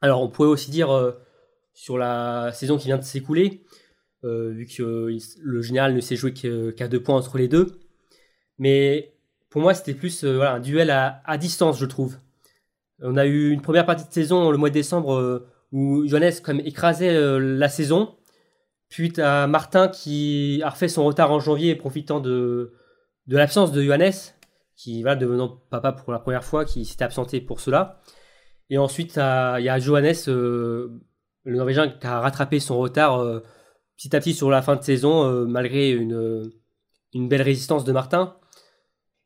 [0.00, 1.14] Alors on pourrait aussi dire
[1.74, 3.62] sur la saison qui vient de s'écouler,
[4.22, 7.80] vu que le général ne s'est joué qu'à deux points entre les deux.
[8.58, 9.12] Mais
[9.52, 12.16] pour moi, c'était plus euh, un duel à, distance, je trouve.
[13.00, 16.32] On a eu une première partie de saison le mois de décembre euh, où Johannes
[16.42, 18.14] comme écrasait la saison.
[18.88, 22.72] Puis à Martin qui a refait son retard en janvier, profitant de,
[23.26, 24.12] de l'absence de Johannes,
[24.76, 28.00] qui va devenant papa pour la première fois, qui s'était absenté pour cela.
[28.70, 31.00] Et ensuite, il y a Johannes, le
[31.46, 33.42] Norvégien, qui a rattrapé son retard
[34.02, 36.42] petit à petit sur la fin de saison, euh, malgré une, euh,
[37.14, 38.34] une belle résistance de Martin.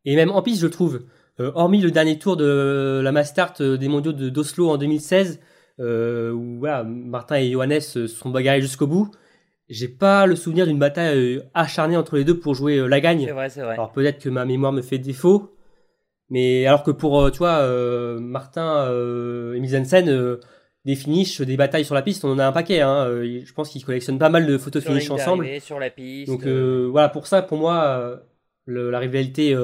[0.04, 1.06] Et même en piste, je trouve,
[1.40, 5.40] euh, hormis le dernier tour de la Mastart des mondiaux de d'Oslo en 2016,
[5.78, 9.10] où Martin et Johannes sont bagarrés jusqu'au bout,
[9.68, 13.24] j'ai pas le souvenir d'une bataille acharnée entre les deux pour jouer la gagne.
[13.26, 13.74] C'est vrai, c'est vrai.
[13.74, 15.56] Alors peut-être que ma mémoire me fait défaut,
[16.30, 17.66] mais alors que pour, tu vois,
[18.20, 18.90] Martin
[19.54, 20.38] et Misensen,
[20.86, 22.80] des finishes, des batailles sur la piste, on en a un paquet.
[22.80, 23.06] Hein.
[23.22, 25.60] Je pense qu'ils collectionnent pas mal de photos finish ensemble.
[25.60, 26.28] Sur la piste.
[26.28, 28.22] Donc voilà, pour ça, pour moi,
[28.66, 29.54] la rivalité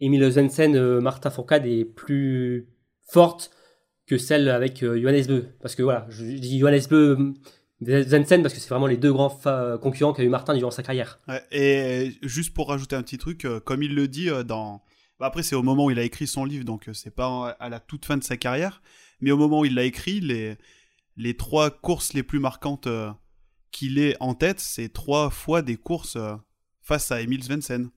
[0.00, 2.68] Emile Zensen, euh, Martin Fourcade est plus
[3.02, 3.50] forte
[4.06, 5.46] que celle avec euh, Johannes Beu.
[5.60, 7.34] Parce que voilà, je, dis Johannes Beu,
[7.82, 9.38] Zensen parce que c'est vraiment les deux grands
[9.80, 11.20] concurrents qu'a eu Martin durant sa carrière.
[11.50, 14.82] et juste pour rajouter un petit truc, euh, comme il le dit dans.
[15.18, 17.68] Bah, après, c'est au moment où il a écrit son livre, donc c'est pas à
[17.70, 18.82] la toute fin de sa carrière.
[19.20, 20.56] Mais au moment où il l'a écrit, les,
[21.16, 22.88] les trois courses les plus marquantes
[23.70, 26.18] qu'il ait en tête, c'est trois fois des courses
[26.82, 27.90] face à Emile Svensson.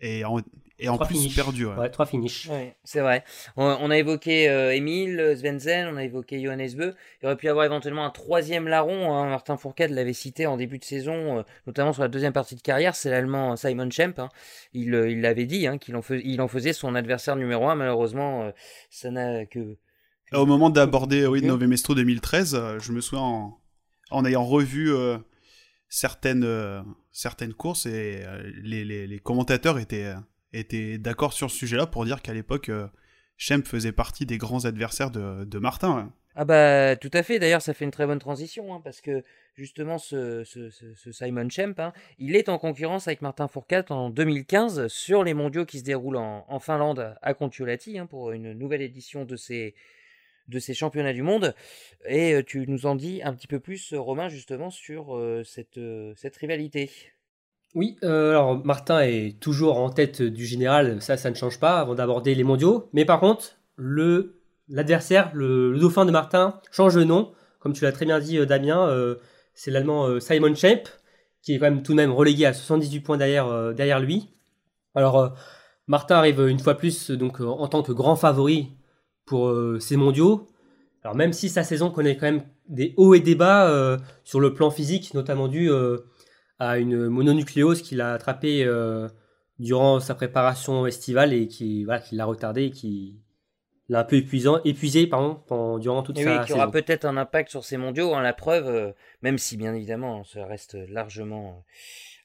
[0.00, 0.42] Et en,
[0.78, 1.66] et en plus perdu.
[1.66, 1.88] Ouais.
[1.88, 2.50] trois finishes.
[2.84, 3.24] c'est vrai.
[3.56, 6.94] On, a évoqué euh, Emile Svenzen, on a évoqué Johannes Beu.
[7.22, 9.14] Il aurait pu y avoir éventuellement un troisième larron.
[9.14, 9.30] Hein.
[9.30, 12.60] Martin Fourcade l'avait cité en début de saison, euh, notamment sur la deuxième partie de
[12.60, 12.94] carrière.
[12.94, 14.18] C'est l'allemand Simon Schemp.
[14.18, 14.28] Hein.
[14.74, 17.74] Il euh, il l'avait dit hein, qu'il en, il en faisait son adversaire numéro un.
[17.74, 18.52] Malheureusement,
[18.90, 19.78] ça n'a que.
[20.32, 23.60] Au moment d'aborder oui, Nove Mestro 2013, je me souviens en,
[24.10, 24.90] en ayant revu
[25.88, 28.24] certaines, certaines courses et
[28.62, 30.14] les, les, les commentateurs étaient
[30.52, 32.88] était d'accord sur ce sujet-là pour dire qu'à l'époque, euh,
[33.64, 36.12] faisait partie des grands adversaires de, Martin.
[36.38, 39.22] Ah bah tout à fait, d'ailleurs ça fait une très bonne transition, hein, parce que
[39.54, 40.44] justement ce,
[41.10, 45.64] Simon Schemp, hein, il est en concurrence avec Martin Fourcade en 2015 sur les mondiaux
[45.64, 49.74] qui se déroulent en, Finlande à Kontiolahti hein, pour une nouvelle édition de ces,
[50.48, 51.54] de ces championnats du monde.
[52.08, 55.78] Et euh, tu nous en dis un petit peu plus, Romain, justement sur euh, cette,
[55.78, 56.90] euh, cette rivalité.
[57.76, 61.78] Oui, euh, alors Martin est toujours en tête du général, ça, ça ne change pas
[61.78, 62.88] avant d'aborder les mondiaux.
[62.94, 67.32] Mais par contre, le l'adversaire, le, dauphin de Martin, change de nom.
[67.60, 69.16] Comme tu l'as très bien dit, euh, Damien, euh,
[69.54, 70.88] c'est l'allemand Simon Schemp,
[71.42, 74.30] qui est quand même tout de même relégué à 78 points derrière, derrière lui.
[74.94, 75.36] Alors,
[75.86, 78.70] Martin arrive une fois plus donc en tant que grand favori
[79.26, 80.48] pour ces mondiaux.
[81.02, 84.54] Alors, même si sa saison connaît quand même des hauts et des bas sur le
[84.54, 85.70] plan physique, notamment dû
[86.58, 89.08] à une mononucléose qu'il a attrapée euh,
[89.58, 93.20] durant sa préparation estivale et qui, voilà, qui l'a retardé et qui
[93.88, 97.04] l'a un peu épuisant, épuisé pardon, pendant, durant toute et sa oui, qui aura peut-être
[97.04, 98.14] un impact sur ses mondiaux.
[98.14, 101.64] Hein, la preuve, euh, même si bien évidemment ça reste largement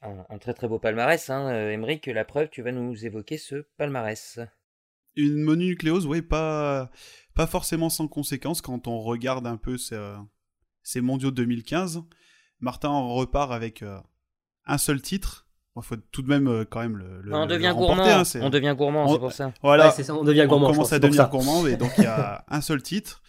[0.03, 1.75] euh, un, très très beau palmarès, hein,
[2.07, 4.39] la preuve, tu vas nous évoquer ce palmarès.
[5.15, 6.89] Une mononucléose, oui, pas,
[7.33, 9.99] pas forcément sans conséquence quand on regarde un peu ces,
[10.83, 12.03] ces mondiaux 2015.
[12.59, 13.83] Martin repart avec
[14.65, 15.47] un seul titre.
[15.77, 18.75] Il faut tout de même euh, quand même le, on, devient gourmand, hein, on devient
[18.77, 19.53] gourmand, c'est pour ça.
[19.63, 20.67] Voilà, on devient gourmand.
[20.67, 23.21] On commence à devenir gourmand, et donc il y a un seul titre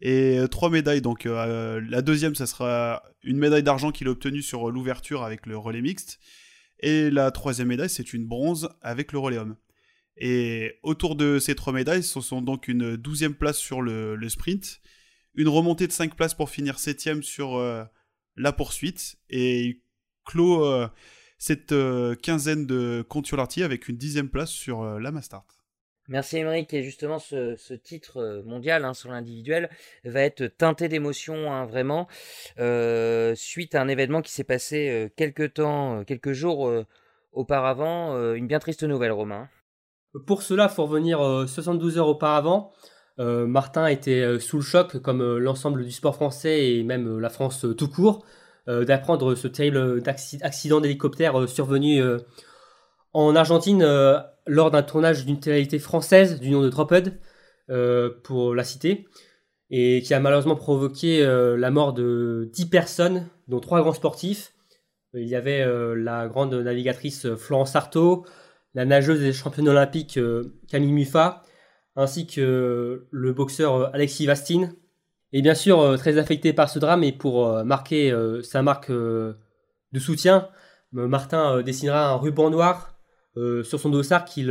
[0.00, 1.02] et euh, trois médailles.
[1.02, 5.44] Donc euh, la deuxième, ça sera une médaille d'argent qu'il a obtenue sur l'ouverture avec
[5.44, 6.18] le relais mixte,
[6.80, 9.56] et la troisième médaille, c'est une bronze avec le relais homme.
[10.16, 14.80] Et autour de ces trois médailles, ce sont donc une douzième place sur le, sprint,
[15.34, 17.58] une remontée de cinq places pour finir septième sur
[18.36, 19.82] la poursuite, et
[20.24, 20.88] clôt euh,
[21.38, 25.46] cette euh, quinzaine de Contiolati avec une dixième place sur euh, la Mastart.
[26.08, 29.70] Merci Émeric, et justement ce, titre mondial hein, sur l'individuel
[30.04, 32.08] va être teinté d'émotion hein, vraiment
[33.36, 36.70] suite à un événement qui s'est passé quelques temps, quelques jours
[37.30, 39.48] auparavant, une bien triste nouvelle Romain.
[40.26, 42.72] Pour cela, il faut revenir 72 heures auparavant.
[43.18, 47.88] Martin était sous le choc comme l'ensemble du sport français et même la France tout
[47.88, 48.24] court.
[48.68, 50.00] Euh, d'apprendre ce terrible
[50.42, 52.18] accident d'hélicoptère euh, survenu euh,
[53.12, 53.82] en Argentine
[54.46, 57.18] lors d'un tournage d'une télé française du nom de Dropped,
[58.24, 59.06] pour la citer,
[59.70, 64.54] et qui a malheureusement provoqué la mort de 10 personnes, dont 3 grands sportifs.
[65.12, 68.24] Il y avait la grande navigatrice Florence Artaud,
[68.74, 70.18] la nageuse des championnes olympiques
[70.68, 71.42] Camille Muffat,
[71.96, 74.74] ainsi que le boxeur Alexis Vastine,
[75.32, 78.62] et bien sûr, euh, très affecté par ce drame et pour euh, marquer euh, sa
[78.62, 80.48] marque de soutien,
[80.92, 82.98] Martin dessinera un ruban noir
[83.34, 84.48] sur son dossard, qu'il,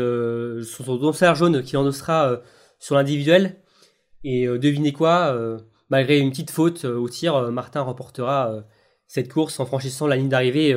[0.64, 2.42] sur son dossard jaune qu'il endossera
[2.80, 3.58] sur l'individuel.
[4.24, 5.38] Et devinez quoi,
[5.92, 8.64] malgré une petite faute au tir, Martin remportera
[9.06, 10.76] cette course en franchissant la ligne d'arrivée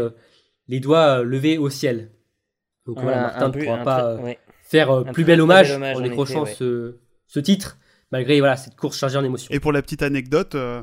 [0.68, 2.10] les doigts levés au ciel.
[2.86, 4.18] Donc voilà, Martin ne pourra pas
[4.62, 7.78] faire plus bel hommage, en décrochant ce, ce, titre
[8.14, 9.52] malgré voilà, cette course chargée en émotions.
[9.52, 10.82] Et pour la petite anecdote, euh,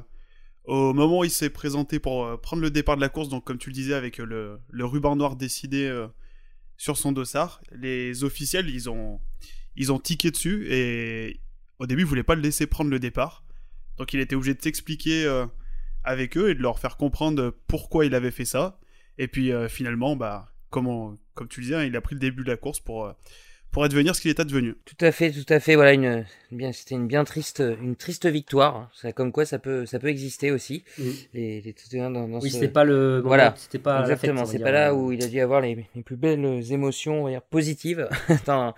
[0.65, 3.45] au moment où il s'est présenté pour euh, prendre le départ de la course, donc
[3.45, 5.89] comme tu le disais, avec euh, le, ruban noir décidé
[6.75, 9.21] sur son dossard, les officiels, ils ont,
[9.77, 11.39] ils ont tiqué dessus et
[11.79, 13.45] au début, ils voulaient pas le laisser prendre le départ.
[13.97, 15.45] Donc il était obligé de s'expliquer
[16.03, 18.79] avec eux et de leur faire comprendre pourquoi il avait fait ça.
[19.17, 22.43] Et puis finalement, bah, comme, comme tu le disais, hein, il a pris le début
[22.43, 23.13] de la course pour,
[23.71, 24.75] pour advenir ce qu'il est advenu.
[24.85, 25.75] Tout à fait, tout à fait.
[25.75, 28.89] Voilà, une, bien, c'était une bien triste, une triste victoire.
[28.93, 30.83] C'est comme quoi ça peut, ça peut exister aussi.
[30.97, 31.03] Mm.
[31.33, 32.55] Les, les, dans, dans oui, ce...
[32.55, 33.21] c'était pas le.
[33.23, 34.45] Voilà, c'était pas exactement.
[34.45, 37.29] C'est pas là où il a dû avoir les, les plus belles émotions, on va
[37.31, 38.09] dire, positives
[38.45, 38.73] dans,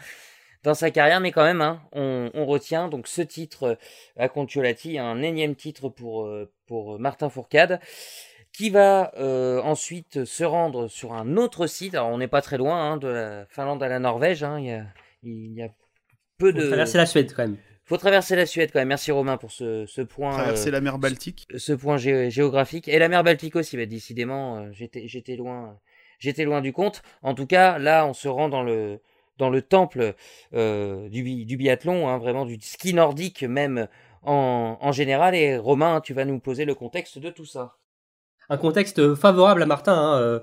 [0.64, 3.78] dans sa carrière, mais quand même, hein, on, on, retient donc ce titre
[4.16, 6.30] à Contiolati, un énième titre pour
[6.68, 7.80] pour Martin Fourcade
[8.54, 11.96] qui va euh, ensuite se rendre sur un autre site.
[11.96, 14.44] Alors on n'est pas très loin hein, de la Finlande à la Norvège.
[14.44, 14.60] Hein.
[14.60, 14.86] Il, y a,
[15.24, 15.70] il, y a,
[16.38, 16.68] peu Faut de.
[16.68, 17.58] traverser la Suède quand même.
[17.86, 18.88] Faut traverser la Suède quand même.
[18.88, 20.32] Merci Romain pour ce, ce point.
[20.32, 21.48] Traverser euh, la mer Baltique.
[21.58, 23.76] Ce point gé géographique et la mer Baltique aussi.
[23.76, 25.80] Bah, décidément, euh, j'étais j'étais loin,
[26.20, 27.02] j'étais loin du compte.
[27.24, 29.02] En tout cas, là, on se rend dans le
[29.38, 30.14] dans le temple
[30.54, 33.88] euh, du, du biathlon, hein, vraiment du ski nordique même
[34.22, 35.34] en, en général.
[35.34, 37.78] Et Romain, tu vas nous poser le contexte de tout ça
[38.50, 39.94] un contexte favorable à Martin.
[39.94, 40.40] Hein, euh,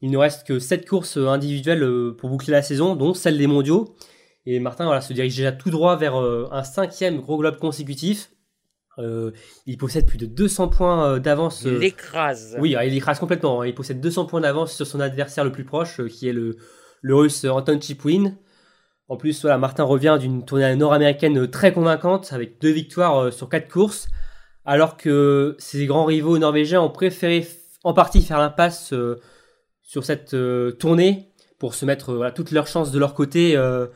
[0.00, 3.46] il ne reste que 7 courses individuelles euh, pour boucler la saison, dont celle des
[3.46, 3.94] mondiaux.
[4.46, 8.30] Et Martin voilà, se dirige déjà tout droit vers euh, un cinquième gros globe consécutif.
[8.98, 11.62] il possède plus de 200 points d'avance.
[11.64, 12.56] Il écrase.
[12.58, 13.60] Oui, il écrase complètement.
[13.60, 13.66] Hein.
[13.66, 16.56] Il possède 200 points d'avance sur son adversaire le plus proche, qui est le,
[17.02, 18.36] le russe Anton Chipwin.
[19.08, 23.68] En plus, voilà, Martin revient d'une tournée nord-américaine très convaincante, avec deux victoires sur quatre
[23.68, 24.08] courses
[24.70, 27.44] alors que ses grands rivaux norvégiens ont préféré
[27.82, 29.20] en partie faire l'impasse euh,
[29.82, 33.88] sur cette euh, tournée pour se mettre toutes leurs chances de leur côté euh,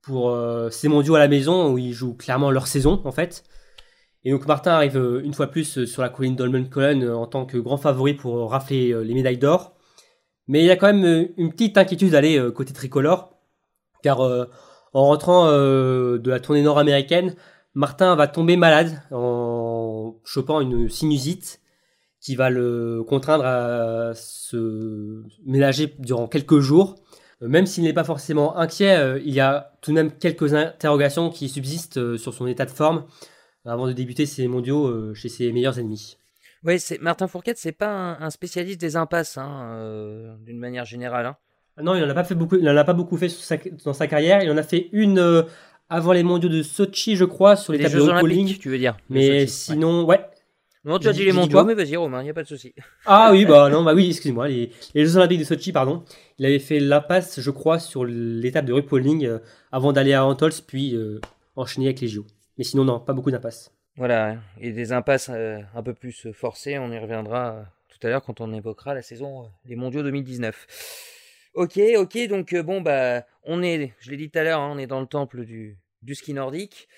[0.00, 0.32] pour
[0.70, 3.42] ces mondiaux à la maison où ils jouent clairement leur saison en fait.
[4.22, 7.76] Et donc Martin arrive une fois plus sur la colline d'Olmenkollen en tant que grand
[7.76, 9.74] favori pour rafler les médailles d'or.
[10.46, 13.34] Mais il y a quand même une petite inquiétude d'aller côté tricolore,
[14.02, 17.34] car en rentrant de la tournée nord-américaine,
[17.74, 19.53] Martin va tomber malade en
[20.24, 21.60] chopant une sinusite
[22.20, 26.96] qui va le contraindre à se ménager durant quelques jours.
[27.42, 30.54] Euh, même s'il n'est pas forcément inquiet, euh, il y a tout de même quelques
[30.54, 33.04] interrogations qui subsistent euh, sur son état de forme
[33.66, 36.18] avant de débuter ses mondiaux chez ses meilleurs ennemis.
[36.64, 41.24] Oui, c'est Martin Fourcade, c'est pas un, spécialiste des impasses, hein, d'une manière générale.
[41.24, 41.36] Hein.
[41.78, 42.56] Ah non, il n'en a pas fait beaucoup.
[42.56, 43.28] Il en a pas beaucoup fait
[43.86, 44.42] dans sa carrière.
[44.42, 45.46] Il en a fait une
[45.88, 48.96] avant les mondiaux de Sochi, je crois, sur les, les Jeux Olympiques, tu veux dire
[49.08, 50.20] Mais sinon, ouais.
[50.84, 52.74] Non, tu as dit les mondiaux, mais vas-y, Romain, il n'y a pas de souci.
[53.06, 56.04] Ah oui, bah non, bah oui, excuse-moi, les, les, Jeux Olympiques de Sochi, pardon.
[56.38, 59.38] Il avait fait l'impasse, je crois, sur l'étape de Rupoling euh,
[59.72, 61.20] avant d'aller à Antols, puis euh,
[61.56, 62.26] enchaîner avec les JO.
[62.58, 63.72] Mais sinon, non, pas beaucoup d'impasses.
[63.96, 68.22] Voilà, et des impasses euh, un peu plus forcées, on y reviendra tout à l'heure
[68.22, 70.66] quand on évoquera la saison les mondiaux 2019.
[71.54, 74.72] Ok, ok, donc euh, bon, bah, on est, je l'ai dit tout à l'heure, hein,
[74.74, 76.88] on est dans le temple du, du ski nordique.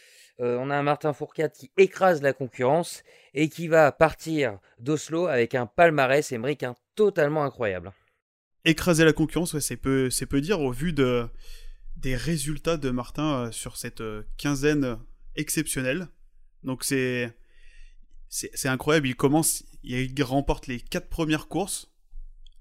[0.40, 3.03] Euh, on a un Martin Fourcade qui écrase la concurrence
[3.35, 6.64] et qui va partir d'Oslo avec un palmarès émerique
[6.95, 7.92] totalement incroyable.
[8.64, 11.29] Écraser la concurrence, c'est peu, peu dire au vu de,
[11.97, 14.03] des résultats de Martin euh, sur cette
[14.38, 14.99] quinzaine
[15.35, 16.09] exceptionnelle.
[16.64, 17.31] Donc c'est,
[18.31, 19.09] c'est, incroyable.
[19.09, 21.90] Il commence, il remporte les quatre premières courses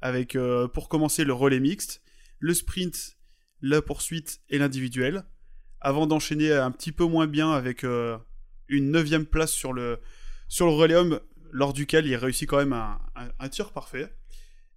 [0.01, 2.01] avec euh, pour commencer le relais mixte,
[2.39, 3.17] le sprint,
[3.61, 5.23] la poursuite et l'individuel,
[5.81, 8.17] avant d'enchaîner un petit peu moins bien avec euh,
[8.67, 9.99] une neuvième place sur le,
[10.47, 11.19] sur le relais homme,
[11.51, 14.13] lors duquel il réussit quand même un, tir parfait.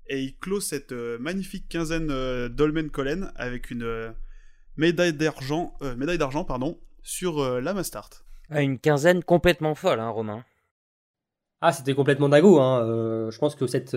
[0.06, 2.08] Et il clôt cette euh, magnifique quinzaine
[2.48, 4.14] d'Olmen Collen avec une
[4.76, 8.10] médaille d'argent, médaille d'argent pardon, sur la Mastart.
[8.50, 10.44] Ah, une quinzaine complètement folle, hein, Romain.
[11.60, 12.60] Ah, c'était complètement dingo.
[12.60, 13.28] Hein.
[13.30, 13.96] je pense que cette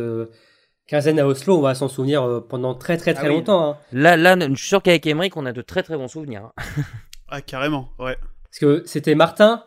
[0.87, 3.71] quinzaine à Oslo, on va s'en souvenir euh, pendant très très très ah longtemps.
[3.71, 3.77] Hein.
[3.93, 6.51] Là, là, je suis sûr qu'avec Emmerich, on a de très très bons souvenirs.
[6.57, 6.83] Hein.
[7.29, 8.17] ah, carrément, ouais.
[8.43, 9.63] Parce que c'était Martin,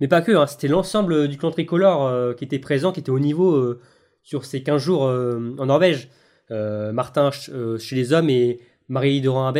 [0.00, 3.10] mais pas que, hein, c'était l'ensemble du clan tricolore euh, qui était présent, qui était
[3.10, 3.80] au niveau euh,
[4.22, 6.10] sur ces 15 jours en Norvège.
[6.50, 9.52] Martin chez les hommes et Marie Doran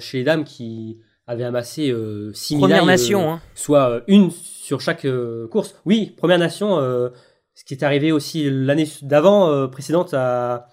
[0.00, 1.94] chez les dames qui avaient amassé
[2.32, 5.06] 6 Première nation, soit une sur chaque
[5.50, 5.76] course.
[5.84, 7.10] Oui, première nation
[7.54, 10.68] ce qui est arrivé aussi l'année d'avant, euh, précédente à,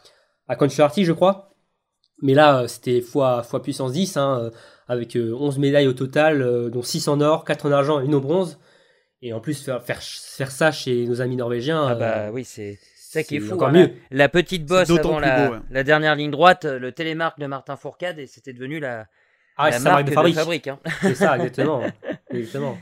[0.47, 1.53] à je crois.
[2.21, 4.49] Mais là, euh, c'était fois, fois puissance 10, hein, euh,
[4.87, 8.19] avec 11 médailles au total, dont 6 en or, 4 en argent et une en
[8.19, 8.59] bronze.
[9.21, 11.87] Et en plus, faire, faire, faire ça chez nos amis norvégiens.
[11.87, 13.55] Ah bah oui, c'est ça qui est fou.
[13.55, 13.73] Encore hein.
[13.73, 13.91] mieux.
[14.11, 18.27] La, petite bosse avant la, la, dernière ligne droite, le télémarque de Martin Fourcade, et
[18.27, 19.07] c'était devenu la,
[19.57, 20.35] ah, la marque de fabrique.
[20.35, 20.79] fabrique hein.
[21.01, 21.81] C'est ça, exactement.
[22.29, 22.77] exactement.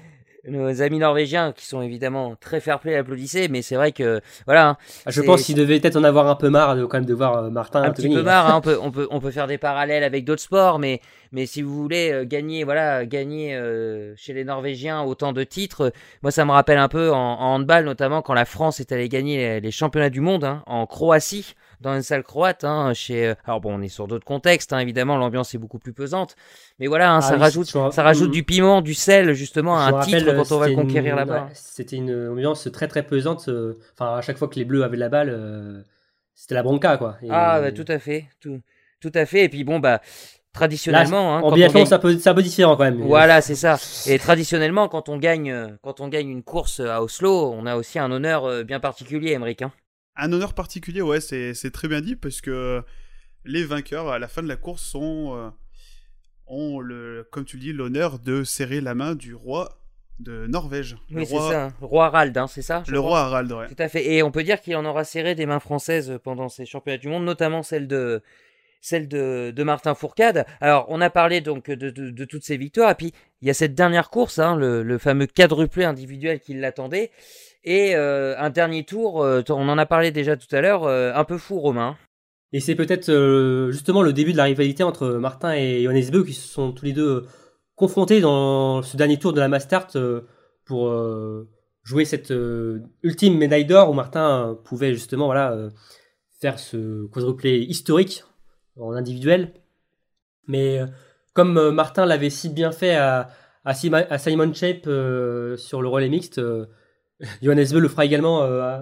[0.47, 4.69] Nos amis norvégiens qui sont évidemment très fair-play applaudissaient, mais c'est vrai que voilà.
[4.69, 7.05] Hein, ah, je pense qu'ils devaient peut-être en avoir un peu marre de quand même
[7.05, 7.83] de voir euh, Martin.
[7.83, 8.49] Un petit peu marre.
[8.49, 11.45] Hein, on peut on peut on peut faire des parallèles avec d'autres sports, mais mais
[11.45, 16.31] si vous voulez euh, gagner voilà gagner euh, chez les Norvégiens autant de titres, moi
[16.31, 19.71] ça me rappelle un peu en, handball notamment quand la France est allée gagner les,
[19.71, 21.55] championnats du monde hein, en Croatie
[21.85, 22.63] dans une salle croate.
[22.63, 23.33] Hein, chez...
[23.45, 26.35] Alors bon, on est sur d'autres contextes, hein, évidemment, l'ambiance est beaucoup plus pesante.
[26.79, 29.99] Mais voilà, hein, ah ça, rajoute, ça rajoute du piment, du sel, justement, à un
[30.01, 31.49] titre quand on va le conquérir là-bas.
[31.53, 33.47] C'était une ambiance très très pesante.
[33.47, 35.81] Euh, enfin, à chaque fois que les Bleus avaient la balle, euh,
[36.33, 37.17] c'était la bronca, quoi.
[37.29, 38.25] ah, bah, tout à fait.
[38.41, 38.59] Tout,
[38.99, 39.45] tout à fait.
[39.45, 40.01] Et puis bon, bah
[40.53, 41.39] traditionnellement.
[41.39, 43.01] Là, en biathlon, ça peut, c'est un peu différent quand même.
[43.01, 43.77] Voilà, c'est ça.
[44.07, 47.99] Et traditionnellement, quand on gagne, quand on gagne une course à Oslo, on a aussi
[47.99, 49.63] un honneur euh, bien particulier, Émeric.
[50.15, 52.81] Un honneur particulier, ouais, c'est très bien dit parce que
[53.43, 55.49] les vainqueurs à la fin de la course sont, euh,
[56.47, 59.77] ont, le, comme tu le dis, l'honneur de serrer la main du roi
[60.19, 60.95] de Norvège.
[61.11, 61.73] Oui, c'est ça.
[61.81, 63.67] Le roi Harald, hein, c'est ça Le roi Harald, ouais.
[63.67, 64.13] Tout à fait.
[64.13, 67.09] Et on peut dire qu'il en aura serré des mains françaises pendant ces championnats du
[67.09, 68.23] monde, notamment celle de,
[68.79, 70.45] celle de, de, Martin Fourcade.
[70.61, 73.53] Alors, on a parlé donc de, de, toutes ces victoires, et puis il y a
[73.53, 77.11] cette dernière course, hein, le, le, fameux quadruplé individuel qui l'attendait.
[77.65, 81.11] Et euh, un dernier tour, euh, on en a parlé déjà tout à l'heure, euh,
[81.15, 81.97] un peu fou, Romain.
[82.53, 83.11] Et c'est peut-être
[83.71, 86.85] justement le début de la rivalité entre Martin et Johannes Beu qui se sont tous
[86.85, 87.25] les deux
[87.75, 89.87] confrontés dans ce dernier tour de la Mastart
[90.63, 90.89] pour
[91.83, 92.33] jouer cette
[93.03, 95.69] ultime médaille d'or où Martin pouvait justement voilà,
[96.39, 98.23] faire ce quadruplé historique
[98.79, 99.51] en individuel.
[100.47, 100.79] Mais
[101.33, 103.31] comme Martin l'avait si bien fait à,
[103.65, 104.85] à, Simon Shape
[105.57, 106.39] sur le relais mixte,
[107.41, 108.79] Johannes Beu le fera également euh,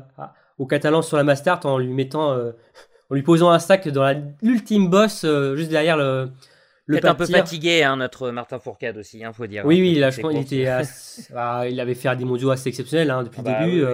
[0.57, 2.51] au Catalan sur la Mastart en lui mettant, euh,
[3.09, 6.31] en lui posant un sac dans l'ultime boss euh, juste derrière le.
[6.85, 9.65] Le un peu fatigué, hein, notre Martin Fourcade aussi, il hein, faut dire.
[9.65, 10.67] Oui, oui, là, je pense était
[11.35, 13.85] ah, il avait fait des mondiaux assez exceptionnels hein, depuis le ah bah début.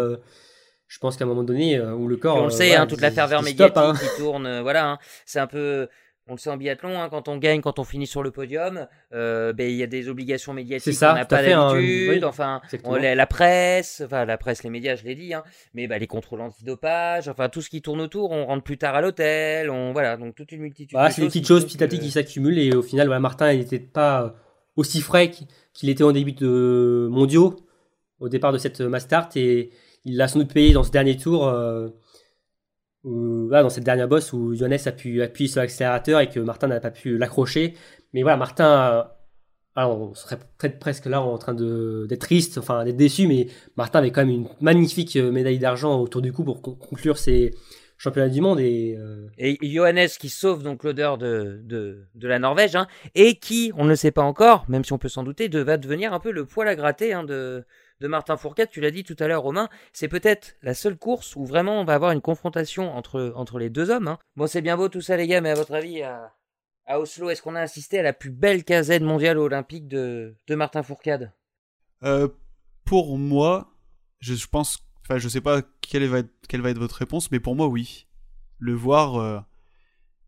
[0.87, 2.37] je pense qu'à un moment donné, où le corps.
[2.37, 4.97] on le sait, toute la ferveur médiatique qui tourne, voilà,
[5.27, 5.87] c'est un peu
[6.29, 8.87] on le sait en biathlon, hein, quand on gagne, quand on finit sur le podium,
[9.13, 11.73] euh, ben, il y a des obligations médiatiques qu'on n'a pas hein.
[11.73, 12.23] d'habitude.
[12.23, 16.07] enfin, la presse, enfin la presse, les médias, je l'ai dit, hein, mais bah, les
[16.07, 19.91] contrôles antidopage, enfin tout ce qui tourne autour, on rentre plus tard à l'hôtel, on
[19.91, 20.95] voilà, donc toute une multitude.
[20.97, 23.79] Bah, c'est des petites choses petit à petit qui s'accumulent et au final, Martin n'était
[23.79, 24.35] pas
[24.75, 25.31] aussi frais
[25.73, 27.57] qu'il était en début de mondiaux
[28.19, 29.71] au départ de cette Mastart et
[30.05, 31.47] il l'a sans doute payé dans ce dernier tour.
[31.47, 31.89] Euh,
[33.03, 36.79] dans cette dernière bosse où Johannes a pu appuyer sur l'accélérateur et que Martin n'a
[36.79, 37.75] pas pu l'accrocher.
[38.13, 39.07] Mais voilà, Martin,
[39.87, 40.39] on serait
[40.79, 44.47] presque là en train d'être triste, enfin d'être déçu, mais Martin avait quand même une
[44.61, 47.53] magnifique euh, médaille d'argent autour du cou pour conclure ses
[47.97, 48.59] championnats du monde.
[48.59, 53.35] Et, euh, et Johannes qui sauve donc l'odeur de, de, de, la Norvège, hein, et
[53.35, 56.13] qui, on ne le sait pas encore, même si on peut s'en douter, va devenir
[56.13, 57.63] un peu le poil à gratter hein, de,
[57.99, 61.35] de Martin Fourcade, tu l'as dit tout à l'heure Romain, c'est peut-être la seule course
[61.35, 64.07] où vraiment on va avoir une confrontation entre, entre les deux hommes.
[64.07, 64.19] Hein.
[64.35, 66.33] Bon c'est bien beau tout ça les gars, mais à votre avis à,
[66.91, 70.81] Oslo, est-ce qu'on a assisté à la plus belle casette mondiale olympique de, de Martin
[70.81, 71.31] Fourcade?
[72.03, 72.27] Euh,
[72.83, 73.75] Pour moi,
[74.19, 77.39] je, pense, enfin je sais pas quelle va, être, quelle va être votre réponse, mais
[77.39, 78.07] pour moi oui.
[78.57, 79.39] Le voir euh,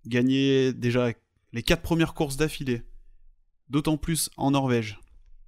[0.06, 1.12] gagner déjà
[1.52, 2.84] les quatre premières courses d'affilée,
[3.70, 5.00] d'autant plus en Norvège,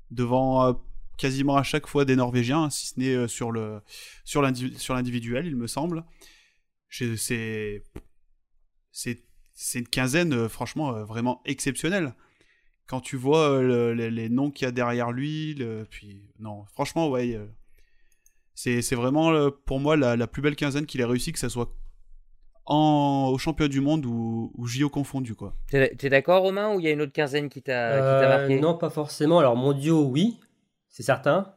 [0.10, 0.74] devant euh,
[1.18, 3.82] quasiment à chaque fois des Norvégiens, si ce n'est euh, sur le
[4.24, 6.04] sur l'individuel, il me semble.
[6.90, 7.84] C'est
[8.92, 12.14] c'est une quinzaine, euh, franchement, euh, vraiment exceptionnelle.
[12.86, 15.58] Quand tu vois les, noms qu'il y a derrière lui,
[15.90, 17.40] puis non, franchement, ouais,
[18.56, 21.74] c'est vraiment pour moi la, plus belle quinzaine qu'il ait réussi, que ce soit
[22.66, 25.34] en, au championnat du monde ou, ou JO confondu.
[25.34, 25.56] quoi.
[25.70, 28.60] T'es d'accord, Romain, ou il y a une autre quinzaine qui t'a marqué?
[28.60, 29.40] Non, pas forcément.
[29.40, 30.38] Alors, mondiaux, oui
[30.94, 31.54] c'est certain.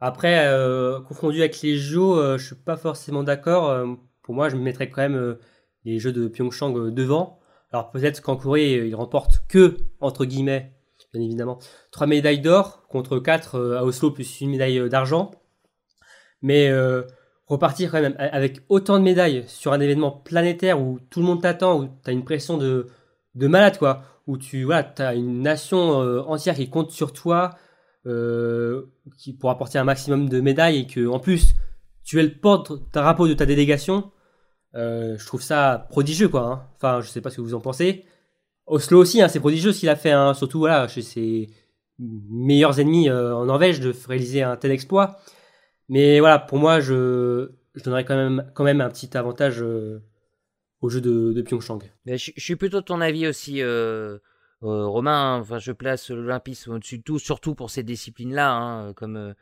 [0.00, 3.70] Après, euh, confondu avec les JO, euh, je suis pas forcément d'accord.
[3.70, 5.38] Euh, pour moi, je me mettrais quand même
[5.84, 7.40] les Jeux de Pyeongchang devant.
[7.72, 10.72] Alors peut-être qu'en Corée, il remporte que, entre guillemets,
[11.12, 11.58] bien évidemment,
[11.92, 15.30] trois médailles d'or contre quatre à Oslo, plus une médaille d'argent.
[16.42, 16.72] Mais
[17.46, 21.42] repartir quand même avec autant de médailles sur un événement planétaire où tout le monde
[21.42, 22.88] t'attend, où tu as une pression de,
[23.34, 27.63] de malade, quoi, où tu voilà, as une nation entière qui compte sur toi, euh,
[28.04, 31.54] qui, pour apporter un maximum de médailles et que en plus
[32.04, 34.10] tu es le porte-drapeau de ta délégation,
[34.74, 36.42] euh, je trouve ça prodigieux quoi.
[36.42, 36.68] Hein.
[36.76, 38.04] Enfin, je sais pas ce que vous en pensez.
[38.66, 41.50] Oslo aussi, hein, c'est prodigieux ce qu'il a fait, hein, surtout voilà, chez ses
[41.98, 45.18] meilleurs ennemis euh, en Norvège de réaliser un tel exploit.
[45.88, 47.50] Mais voilà, pour moi, je,
[47.84, 51.80] donnerais quand même, un petit avantage au jeu de, de Pyeongchang.
[52.06, 53.60] je, suis plutôt de ton avis aussi.
[54.64, 59.16] Euh, Romain, enfin, je place l'Olympisme au-dessus de tout, surtout pour ces disciplines-là, hein, comme,
[59.16, 59.34] euh,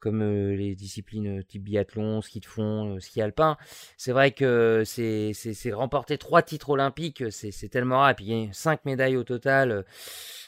[0.00, 3.56] comme les disciplines type biathlon, ski de fond, ski alpin.
[3.96, 8.10] C'est vrai que c'est remporter trois titres olympiques, c'est tellement rare.
[8.10, 9.84] Et puis il y a cinq médailles au total.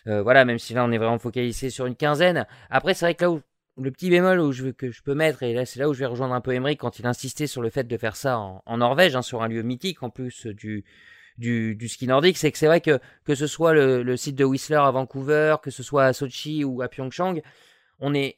[0.04, 2.46] voilà, même si là on est vraiment focalisé sur une quinzaine.
[2.68, 3.40] Après, c'est vrai que là où
[3.78, 6.00] le petit bémol où je, que je peux mettre, et là c'est là où je
[6.00, 8.76] vais rejoindre un peu Emery quand il insistait sur le fait de faire ça en,
[8.78, 10.84] Norvège, hein, sur un lieu mythique en plus du,
[11.38, 14.76] du, ski nordique, c'est que c'est vrai que que ce soit le, site de Whistler
[14.76, 17.40] à Vancouver, que ce soit à Sochi ou à Pyeongchang,
[18.00, 18.36] on est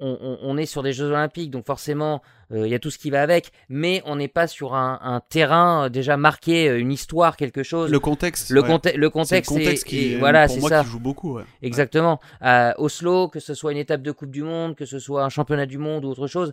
[0.00, 2.22] on, est sur des Jeux Olympiques, donc forcément,
[2.52, 5.20] euh, il y a tout ce qui va avec, mais on n'est pas sur un,
[5.28, 7.90] terrain euh, déjà marqué, euh, une histoire, quelque chose.
[7.90, 8.50] Le contexte.
[8.50, 8.62] Le, le
[9.10, 10.82] contexte, le contexte qui, voilà, moi, ça.
[10.82, 11.40] qui joue beaucoup.
[11.62, 12.20] Exactement.
[12.40, 15.28] À Oslo, que ce soit une étape de Coupe du Monde, que ce soit un
[15.30, 16.52] championnat du monde ou autre chose,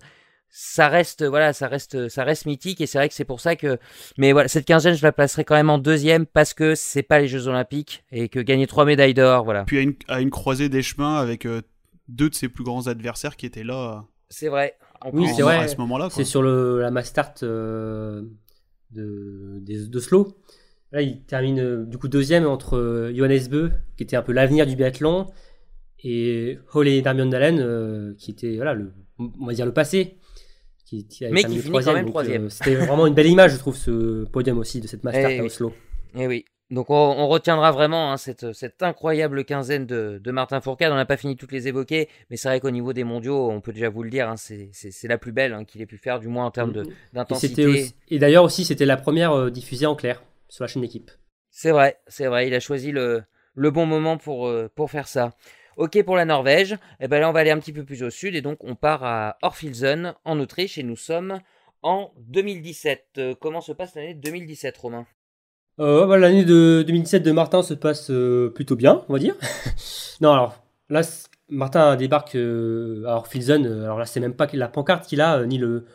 [0.58, 3.58] ça reste, voilà, ça reste, ça reste mythique, et c'est vrai que c'est pour ça
[3.58, 3.78] que,
[4.18, 7.20] mais voilà, cette quinzaine, je la placerai quand même en deuxième parce que c'est pas
[7.20, 9.66] les Jeux Olympiques et que gagner trois médailles d'or, voilà.
[9.66, 11.46] Puis à une, à une croisée des chemins avec
[12.08, 14.06] deux de ses plus grands adversaires qui étaient là.
[14.30, 14.78] C'est vrai.
[15.14, 15.58] oui, c'est vrai.
[15.58, 16.10] À ce moment-là.
[16.12, 18.24] C'est sur le, la Mastart euh,
[18.92, 20.36] de, de, Slow.
[20.92, 24.32] Là, il termine euh, du coup deuxième entre euh, Johannes Beu, qui était un peu
[24.32, 25.28] l'avenir du biathlon,
[26.04, 30.18] et Holly Darmion Dalen, qui était voilà, le, on va dire le passé.
[30.86, 32.50] Qui, Mais qui finit quand même troisième.
[32.50, 35.74] C'était vraiment une belle image, je trouve, ce podium aussi de cette eh à Oslo.
[36.16, 36.46] Et eh oui.
[36.72, 40.92] Donc on, retiendra vraiment hein, cette, incroyable quinzaine de, Martin Fourcade.
[40.92, 43.50] On n'a pas fini de toutes les évoquer, mais c'est vrai qu'au niveau des mondiaux,
[43.50, 45.98] on peut déjà vous le dire, hein, c'est la plus belle hein, qu'il ait pu
[45.98, 46.94] faire, du moins en termes mm-hmm.
[47.14, 47.94] d'intensité.
[48.10, 51.12] Et, d'ailleurs aussi, c'était la première euh, diffusée en clair sur la chaîne d'équipe.
[51.52, 52.48] C'est vrai, c'est vrai.
[52.48, 53.24] Il a choisi le,
[53.56, 55.36] bon moment pour, euh, pour faire ça.
[55.78, 56.74] Ok pour la Norvège.
[56.74, 58.58] Et eh ben là, on va aller un petit peu plus au sud et donc
[58.64, 61.40] on part à Orfilsen en Autriche et nous sommes
[61.82, 63.06] en 2017.
[63.18, 65.06] Euh, comment se passe l'année 2017, Romain?
[65.80, 69.36] Euh, bah, L'année de 2017 de Martin se passe euh, plutôt bien, on va dire.
[70.22, 71.02] non, alors là,
[71.50, 73.64] Martin débarque à Orphilson.
[73.66, 75.86] Euh, alors là, c'est même pas la pancarte qu'il a, ni le,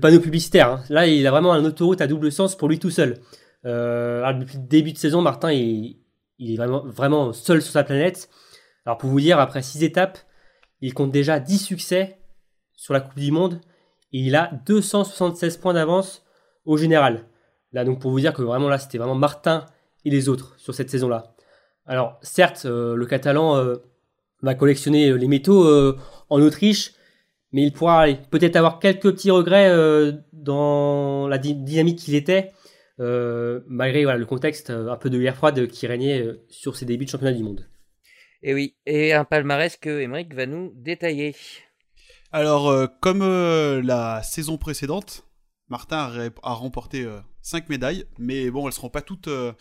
[0.00, 0.68] panneau publicitaire.
[0.68, 0.84] Hein.
[0.88, 3.18] Là, il a vraiment un autoroute à double sens pour lui tout seul.
[3.64, 5.96] alors, depuis le début de saison, Martin, il,
[6.40, 8.28] est vraiment, vraiment seul sur sa planète.
[8.84, 10.18] Alors, pour vous dire, après 6 étapes,
[10.80, 12.18] il compte déjà 10 succès
[12.72, 13.60] sur la Coupe du Monde.
[14.12, 16.24] Et il a 276 points d'avance
[16.64, 17.26] au général.
[17.72, 19.66] Là, donc pour vous dire que vraiment là, c'était vraiment Martin
[20.04, 21.34] et les autres sur cette saison-là.
[21.86, 23.76] Alors, certes, euh, le Catalan euh,
[24.42, 25.66] va collectionner euh, les métaux
[26.30, 26.92] en Autriche,
[27.52, 29.70] mais il pourra peut-être avoir quelques petits regrets
[30.32, 32.52] dans la dynamique qu'il était,
[32.98, 37.36] malgré le contexte un peu de guerre froide qui régnait sur ses débuts de championnat
[37.36, 37.64] du monde.
[38.44, 41.34] Et oui, et un palmarès que Emmerich va nous détailler.
[42.30, 45.24] Alors, comme la saison précédente,
[45.68, 47.08] Martin a, remporté
[47.44, 49.28] 5 médailles, mais bon, elles seront pas toutes.
[49.28, 49.52] Euh,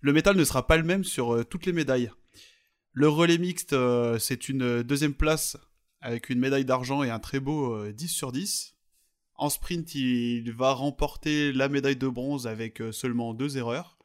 [0.00, 2.10] le métal ne sera pas le même sur euh, toutes les médailles.
[2.92, 5.56] Le relais mixte, euh, c'est une deuxième place
[6.00, 8.74] avec une médaille d'argent et un très beau 10 sur 10.
[9.34, 13.98] En sprint, il va remporter la médaille de bronze avec seulement deux erreurs.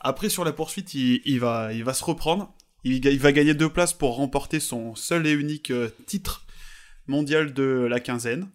[0.00, 2.54] Après, sur la poursuite, il va se reprendre.
[2.84, 5.72] Il, va gagner deux places pour remporter son seul et unique
[6.06, 6.46] titre
[7.06, 8.48] mondial de la quinzaine.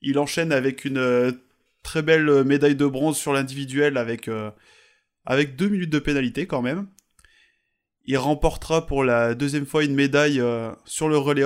[0.00, 1.36] Il enchaîne avec une
[1.82, 4.50] Très belle euh, médaille de bronze sur l'individuel avec, euh,
[5.56, 6.86] deux minutes de pénalité quand même.
[8.04, 11.44] Il remportera pour la deuxième fois une médaille euh, sur le relais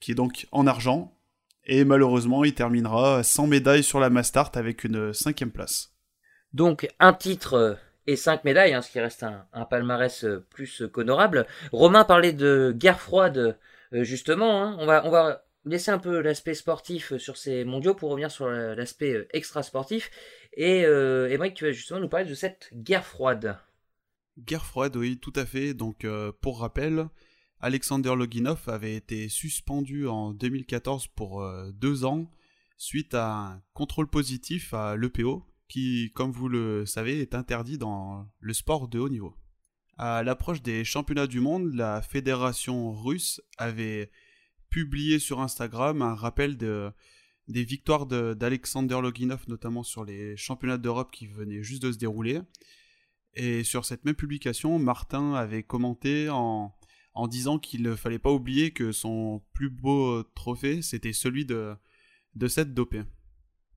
[0.00, 1.16] qui est donc en argent.
[1.64, 5.94] Et malheureusement, il terminera sans médaille sur la Mastart avec une cinquième place.
[6.52, 11.46] Donc un titre et cinq médailles, hein, ce qui reste un, palmarès plus qu'honorable.
[11.72, 13.58] Romain parlait de guerre froide,
[13.92, 14.62] justement.
[14.62, 14.76] Hein.
[14.78, 18.30] On, va, on va laisser un peu l'aspect sportif euh, sur ces mondiaux pour revenir
[18.30, 20.10] sur l'aspect euh, extra-sportif.
[20.56, 23.58] Et, euh, tu vas justement nous parler de cette guerre froide.
[24.38, 25.74] Guerre froide, oui, tout à fait.
[25.74, 27.06] Donc, euh, pour rappel,
[27.60, 32.30] Alexander Loginov avait été suspendu en 2014 pour deux ans
[32.76, 38.28] suite à un contrôle positif à l'EPO, qui, comme vous le savez, est interdit dans
[38.40, 39.36] le sport de haut niveau.
[39.96, 44.10] À l'approche des championnats du monde, la fédération russe avait
[44.68, 46.90] publié sur Instagram un rappel de,
[47.48, 52.40] des victoires d'Alexander Loginov, notamment sur les championnats d'Europe qui venaient juste de se dérouler.
[53.34, 56.74] Et sur cette même publication, Martin avait commenté en,
[57.14, 61.74] en disant qu'il ne fallait pas oublier que son plus beau trophée, c'était celui de,
[62.34, 63.02] de cette dopée.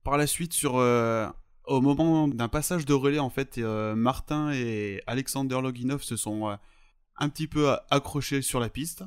[0.02, 1.28] Par la suite, sur, euh,
[1.68, 6.48] au moment d'un passage de relais, en fait, euh, Martin et Alexander Loginov se sont
[6.48, 6.56] euh,
[7.18, 9.04] un petit peu accrochés sur la piste.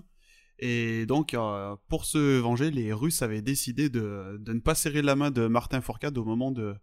[0.61, 5.15] Et donc, euh, pour se venger, les Russes avaient décidé de, ne pas serrer la
[5.15, 6.75] main de Martin Fourcade au moment de,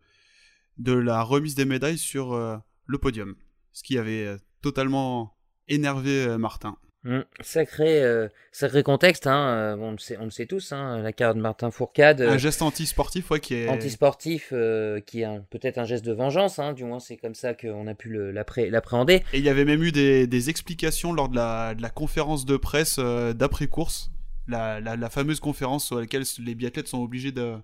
[0.78, 2.56] la remise des médailles sur euh,
[2.86, 3.36] le podium.
[3.72, 5.36] Ce qui avait euh, totalement
[5.68, 6.76] énervé Martin.
[7.04, 7.20] Mmh.
[7.40, 11.36] Sacré, euh, sacré contexte, hein, on, le sait, on le sait tous, hein, la carrière
[11.36, 12.20] de Martin Fourcade.
[12.22, 13.68] un geste anti-sportif, ouais, qui est.
[13.68, 14.52] Anti-sportif,
[15.06, 17.94] qui est peut-être un geste de vengeance, hein, du moins c'est comme ça qu'on a
[17.94, 19.22] pu l'appréhender.
[19.32, 22.44] Et il y avait même eu des, des explications lors de la, de la conférence
[22.44, 24.10] de presse d'après-course,
[24.48, 27.54] la, la, la, fameuse conférence à laquelle les biathlètes sont obligés de,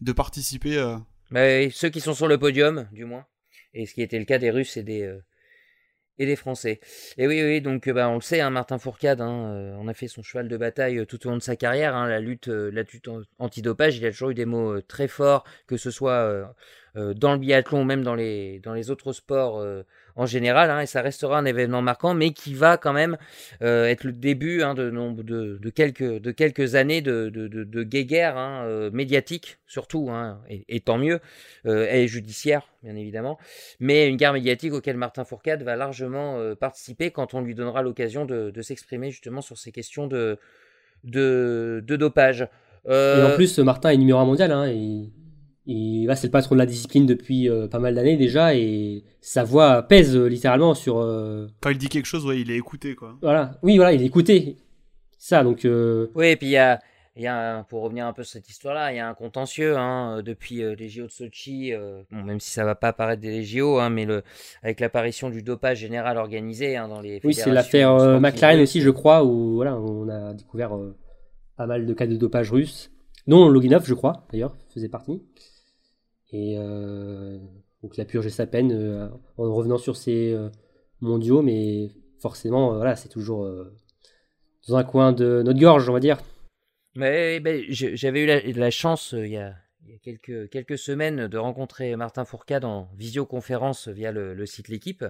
[0.00, 0.96] de participer.
[1.30, 3.26] Bah, ceux qui sont sur le podium, du moins.
[3.74, 5.12] Et ce qui était le cas des Russes et des,
[6.20, 6.80] et les Français.
[7.16, 9.94] Et oui, oui, donc bah, on le sait, hein, Martin Fourcade, hein, euh, on a
[9.94, 11.96] fait son cheval de bataille euh, tout au long de sa carrière.
[11.96, 13.08] Hein, la lutte, euh, la lutte
[13.38, 16.54] antidopage, il a toujours eu des mots très forts, que ce soit
[16.94, 19.64] dans le biathlon ou même dans les, dans les autres sports
[20.20, 23.16] en général, hein, et ça restera un événement marquant, mais qui va quand même
[23.62, 27.82] euh, être le début hein, de, de, de, quelques, de quelques années de, de, de
[27.82, 30.10] guéguerre hein, euh, médiatique, surtout,
[30.50, 31.20] et, tant mieux,
[31.64, 33.38] euh, et judiciaire, bien évidemment,
[33.78, 38.26] mais une guerre médiatique auquel Martin Fourcade va largement participer quand on lui donnera l'occasion
[38.26, 40.38] de, s'exprimer justement sur ces questions de,
[41.04, 42.46] de, dopage.
[42.86, 44.52] Et en plus, Martin est numéro un mondial,
[45.70, 48.54] et et là, c'est le patron de la discipline depuis euh, pas mal d'années déjà,
[48.54, 50.98] et sa voix pèse euh, littéralement sur.
[50.98, 53.16] Euh, Quand il dit quelque chose, ouais, il est écouté, quoi.
[53.22, 54.56] Voilà, oui, voilà, il est écouté.
[55.18, 55.66] Ça, donc.
[56.14, 56.80] Oui, et puis il y a,
[57.16, 60.22] y a pour revenir un peu sur cette histoire-là, il y a un contentieux hein,
[60.24, 61.72] depuis les JO de Sochi,
[62.10, 64.22] bon, même si ça va pas apparaître des JO, hein, mais le,
[64.62, 67.20] avec l'apparition du dopage général organisé hein, dans les.
[67.22, 70.72] Oui, c'est l'affaire McLaren aussi, je crois, où voilà, on a découvert
[71.56, 72.90] pas mal de cas de dopage russe,
[73.26, 75.22] dont Loginov, je crois, d'ailleurs, faisait partie.
[76.32, 77.38] Et euh,
[77.82, 80.48] donc il a purgé sa peine euh, en revenant sur ses euh,
[81.00, 83.50] mondiaux, mais forcément, voilà, c'est toujours
[84.68, 86.18] dans un coin de notre gorge, on va dire.
[86.94, 89.54] Mais ben, j'avais eu la, chance il y a,
[90.02, 95.04] quelques, quelques semaines de rencontrer Martin Fourcade en visioconférence via le, site L'équipe.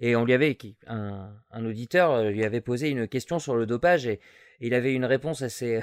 [0.00, 0.56] Et on lui avait,
[0.86, 4.20] un, un, auditeur lui avait posé une question sur le dopage et
[4.60, 5.80] il avait une réponse assez,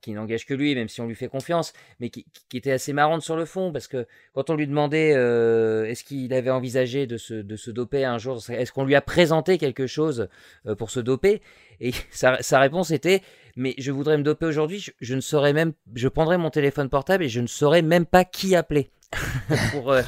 [0.00, 3.22] qui n'engage que lui, même si on lui fait confiance, mais qui, était assez marrante
[3.22, 7.16] sur le fond, parce que quand on lui demandait euh, est-ce qu'il avait envisagé de
[7.16, 10.28] se, doper un jour, est-ce qu'on lui a présenté quelque chose
[10.66, 11.40] euh, pour se doper,
[11.80, 13.22] et sa, réponse était
[13.56, 17.24] mais je voudrais me doper aujourd'hui, je, ne saurais même, je prendrais mon téléphone portable
[17.24, 18.90] et je ne saurais même pas qui appeler.
[19.72, 20.02] pour, euh,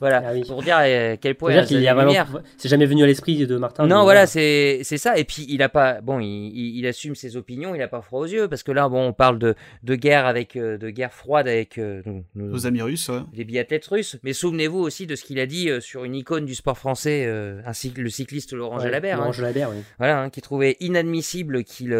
[0.00, 3.46] voilà, ah pour dire à quel point il y a c'est jamais venu à l'esprit
[3.46, 3.86] de Martin.
[3.86, 5.16] Non, voilà, c'est ça.
[5.16, 8.20] Et puis il a pas, bon, il, il, assume ses opinions, il a pas froid
[8.20, 9.54] aux yeux parce que là, bon, on parle de,
[9.84, 12.02] de guerre avec euh, de guerre froide avec euh,
[12.34, 14.16] nos, amis russes, les biathlètes russes.
[14.24, 17.32] Mais souvenez-vous aussi de ce qu'il a dit sur une icône du sport français,
[17.64, 19.82] ainsi que le cycliste Laurent Jalabert, Laurent hein, oui.
[19.98, 21.96] voilà, hein, qui trouvait inadmissible qu'il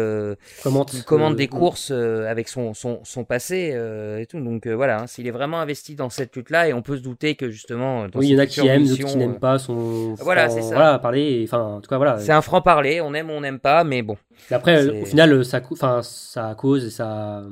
[1.05, 3.77] commande des courses avec son, son, son passé
[4.19, 4.41] et tout.
[4.41, 7.01] Donc voilà, hein, s'il est vraiment investi dans cette lutte là et on peut se
[7.01, 10.15] douter que justement oui il y en a qui aiment d'autres qui n'aiment pas son
[10.15, 10.75] voilà c'est ça.
[10.75, 12.19] voilà, parler enfin en tout cas voilà.
[12.19, 14.17] C'est un franc parler on aime ou on n'aime pas mais bon.
[14.51, 17.43] Après au final ça enfin sa cause et sa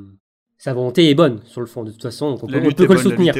[0.57, 1.83] sa volonté est bonne sur le fond.
[1.83, 3.33] De toute façon on peut, on peut que le soutenir.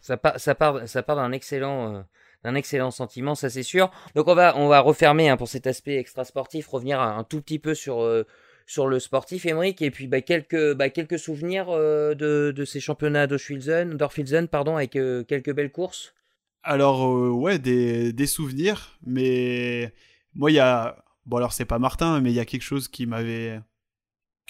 [0.00, 2.00] ça part ça part ça part d'un excellent euh,
[2.44, 3.90] d'un excellent sentiment, ça c'est sûr.
[4.14, 7.40] Donc on va, on va refermer hein, pour cet aspect extra sportif, revenir un, tout
[7.40, 8.24] petit peu sur, euh,
[8.66, 12.80] sur le sportif, Emmerich, et puis bah, quelques, bah, quelques souvenirs euh, de, de, ces
[12.80, 16.14] championnats d'Orfilzen, pardon, avec euh, quelques belles courses?
[16.64, 19.92] Alors, euh, ouais, des, des, souvenirs, mais
[20.34, 21.04] moi, il y a.
[21.26, 23.60] Bon, alors, c'est pas Martin, mais il y a quelque chose qui m'avait.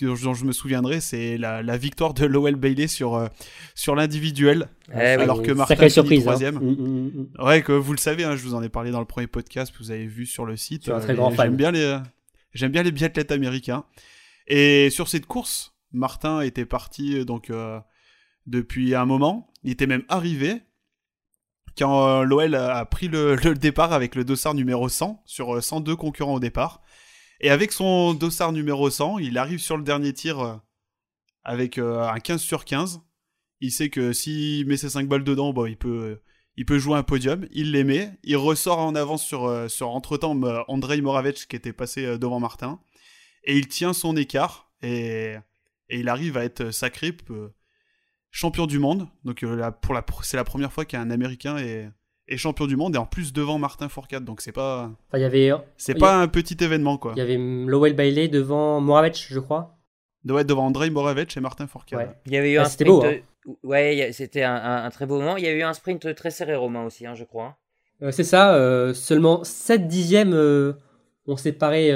[0.00, 3.28] dont je me souviendrai, c'est la, la, victoire de Lowell Bailey sur,
[3.74, 6.22] sur l'individuel, eh alors que Martin surprise, hein.
[6.22, 6.54] troisième.
[6.54, 9.00] Mm, mm, mm, ouais, que vous le savez, hein, je vous en ai parlé dans
[9.00, 10.90] le premier podcast que vous avez vu sur le site.
[11.36, 11.98] J'aime bien les
[12.52, 13.84] J'aime bien les biathlètes américains.
[14.46, 17.80] Et sur cette course, Martin était parti euh, donc euh,
[18.46, 19.52] depuis un moment.
[19.64, 20.62] Il était même arrivé
[21.76, 26.34] quand euh, l'OL a pris le, départ avec le dossard numéro 100 sur 102 concurrents
[26.34, 26.82] au départ.
[27.40, 30.60] Et avec son dossard numéro 100, il arrive sur le dernier tir
[31.44, 33.02] avec un 15 sur 15.
[33.60, 36.18] Il sait que s'il met ses 5 balles dedans, bon, il peut
[36.56, 39.90] il peut jouer un podium, il les met, il ressort en avance sur, euh, sur
[39.90, 42.80] entre-temps euh, Andrei Moravec qui était passé euh, devant Martin,
[43.44, 45.34] et il tient son écart, et,
[45.88, 47.14] et il arrive à être sacré
[48.30, 49.06] champion du monde.
[49.24, 49.44] Donc
[49.80, 51.88] pour la, c'est la première fois qu'un Américain est,
[52.28, 54.90] est, champion du monde, et en plus devant Martin Fourcade, donc c'est pas...
[55.08, 57.12] Enfin, y avait, c'est pas un petit événement, quoi.
[57.16, 59.78] Il y avait Lowell Bailey devant Moravec, je crois.
[60.28, 62.16] Ouais, devant Andrei Moravec et Martin Fourcade.
[62.26, 63.18] Il y avait eu ah, un sprint, beau, hein.
[63.62, 65.36] Ouais, c'était un, très beau moment.
[65.36, 67.56] Il y a eu un sprint très serré romain aussi, hein, je crois.
[68.02, 70.74] Euh, c'est ça, euh, seulement 7 dixièmes euh,
[71.26, 71.90] ont séparé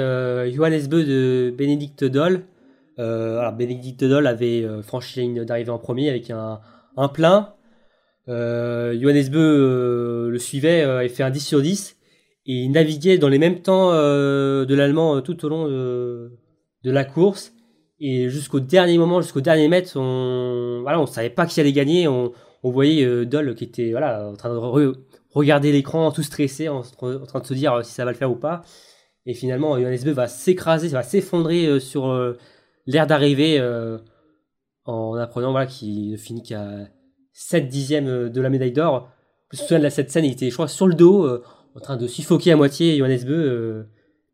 [0.51, 2.43] Johannes Beu de Bénédicte Doll.
[2.97, 6.59] alors Bénédicte Doll avait franchi la ligne d'arrivée en premier avec un,
[7.13, 7.53] plein.
[8.27, 11.97] Johannes Beu le suivait et fait un 10 sur 10.
[12.45, 16.31] et il naviguait dans les mêmes temps de l'allemand tout au long de
[16.83, 17.53] la course.
[18.03, 22.07] Et jusqu'au dernier moment, jusqu'au dernier mètre, on voilà, on savait pas qui allait gagner.
[22.07, 22.33] On,
[22.63, 24.93] on voyait euh, Dole qui était voilà en train de
[25.29, 28.31] regarder l'écran, tout stressé, en, train de se dire euh, si ça va le faire
[28.31, 28.63] ou pas.
[29.27, 32.11] Et finalement, Johannes Beu va s'écraser, va s'effondrer euh, sur
[32.87, 33.61] l'air d'arrivée
[34.85, 36.87] en apprenant voilà qu'il finit qu'à
[37.33, 39.11] 7 dixièmes de la médaille d'or.
[39.51, 41.27] Je me souviens de cette scène, il était je crois sur le dos,
[41.75, 43.85] en train de suffoquer à moitié Johannes Beu.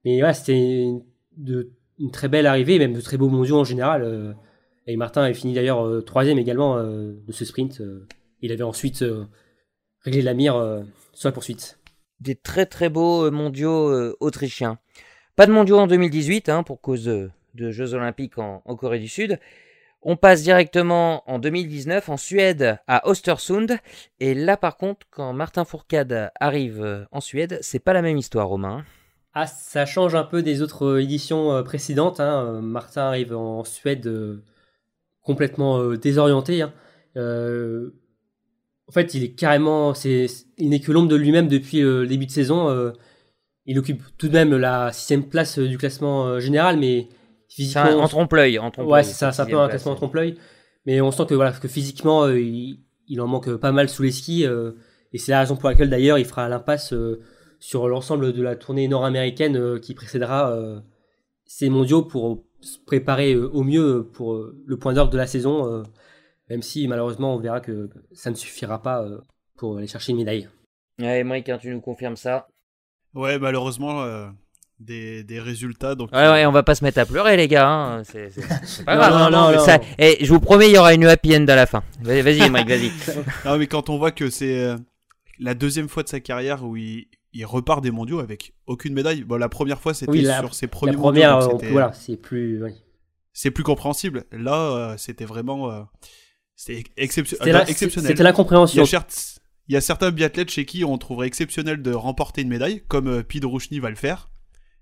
[0.06, 0.88] mais voilà, c'était
[1.36, 4.04] de une très belle arrivée, même de très beaux mondiaux en général.
[4.04, 4.34] Euh,
[4.86, 7.82] et Martin a fini d'ailleurs euh, troisième également euh, de ce sprint.
[8.42, 9.04] il avait ensuite
[10.02, 10.84] réglé la mire
[11.14, 11.80] sur la poursuite.
[12.20, 14.80] Des très très beaux mondiaux autrichiens.
[15.36, 19.40] Pas de mondiaux en 2018 hein, pour cause de Jeux olympiques en, Corée du Sud.
[20.04, 23.78] On passe directement en 2019 en Suède à Östersund.
[24.20, 28.48] Et là, par contre, quand Martin Fourcade arrive en Suède, c'est pas la même histoire,
[28.48, 28.86] Romain.
[29.40, 32.20] Ah, ça change un peu des autres euh, éditions euh, précédentes.
[32.20, 32.44] Hein.
[32.44, 34.12] Euh, Martin arrive en Suède
[35.22, 36.64] complètement désorienté.
[36.64, 36.74] Hein.
[37.16, 40.26] en fait, il est carrément, c'est,
[40.58, 42.94] il n'est que l'ombre de lui-même depuis le début de saison.
[43.68, 47.10] il occupe tout de même la sixième place du classement général, mais
[47.50, 50.36] physiquement, en trompe-l'œil, en ouais, c'est ça, c'est un peu un classement en trompe-l'œil.
[50.86, 54.12] Mais on sent que voilà, que physiquement, il, il, en manque pas mal sous les
[54.12, 56.94] skis, et c'est la raison pour laquelle d'ailleurs il fera l'impasse
[57.60, 60.80] sur l'ensemble de la tournée nord-américaine euh, qui précédera euh,
[61.46, 64.36] ces mondiaux pour se préparer euh, au mieux pour
[64.66, 65.84] le point d'ordre de la saison,
[66.50, 69.06] même si malheureusement on verra que ça ne suffira pas
[69.56, 70.50] pour aller chercher une médaille.
[71.00, 72.48] Ouais, Mike, hein, tu nous confirmes ça
[73.14, 74.06] Ouais, malheureusement,
[74.80, 75.96] des, des, résultats.
[75.96, 77.68] Donc, ouais, ouais, on va pas se mettre à pleurer, les gars.
[77.68, 78.04] Hein.
[78.04, 78.30] C'est
[78.86, 79.32] pas grave.
[79.32, 79.66] Non, non,
[79.98, 81.84] Et je vous promets, il y aura une happy end à la fin.
[82.02, 82.92] Vas-y, Mike, vas-y.
[83.46, 84.76] non, mais quand on voit que c'est
[85.40, 89.24] la deuxième fois de sa carrière où il, il repart des mondiaux avec aucune médaille.
[89.24, 91.40] Bon, la première fois, c'était sur ses premiers la première,
[91.72, 92.64] voilà, c'est plus.
[93.32, 94.24] C'est plus compréhensible.
[94.32, 95.72] Là, euh, c'était vraiment.
[95.72, 95.84] Euh,
[96.56, 97.66] c'était exceptionnel.
[97.68, 98.84] C'était l'incompréhension.
[99.70, 103.08] Il, y a certains biathlètes chez qui on trouverait exceptionnel de remporter une médaille, comme
[103.08, 103.46] euh, Pete
[103.80, 104.32] va le faire.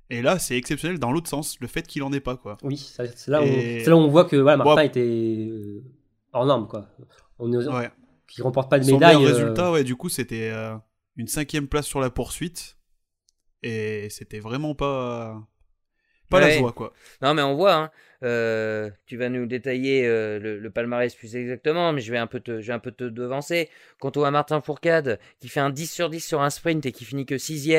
[0.09, 2.57] Et là, c'est exceptionnel dans l'autre sens, le fait qu'il en ait pas, quoi.
[2.63, 5.83] Oui, c'est là, là, où on voit que voilà, Martin était euh,
[6.31, 6.87] hors norme, quoi.
[7.39, 7.89] On ouais.
[8.27, 9.15] Qui remporte pas de médaille.
[9.15, 10.53] Son résultat, ouais, du coup, c'était
[11.17, 12.77] une cinquième place sur la poursuite.
[13.63, 15.41] Et c'était vraiment pas.
[16.29, 16.93] Pas la joie, quoi.
[17.21, 17.91] Non, mais on voit, hein.
[18.23, 22.39] euh, tu vas nous détailler euh, le, palmarès plus exactement, mais je vais un peu
[22.39, 23.69] te, je vais un peu te devancer.
[23.99, 26.91] Quand on voit Martin Fourcade qui fait un 10 sur 10 sur un sprint et
[26.91, 27.69] qui finit que 6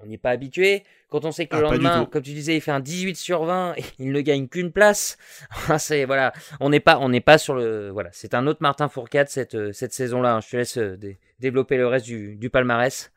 [0.00, 0.84] on n'est pas habitué.
[1.08, 3.44] Quand on sait que le ah, lendemain, comme tu disais, il fait un 18 sur
[3.44, 5.16] 20 et il ne gagne qu'une place,
[5.78, 8.88] c'est voilà, on n'est pas, on n'est pas sur le, voilà, c'est un autre Martin
[8.88, 10.36] Fourcade cette euh, cette saison-là.
[10.36, 10.40] Hein.
[10.40, 10.98] Je te laisse euh,
[11.38, 13.12] développer le reste du, du palmarès.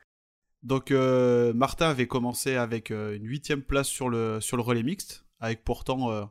[0.64, 5.26] Donc euh, Martin avait commencé avec une huitième place sur le sur le relais mixte,
[5.40, 6.30] avec pourtant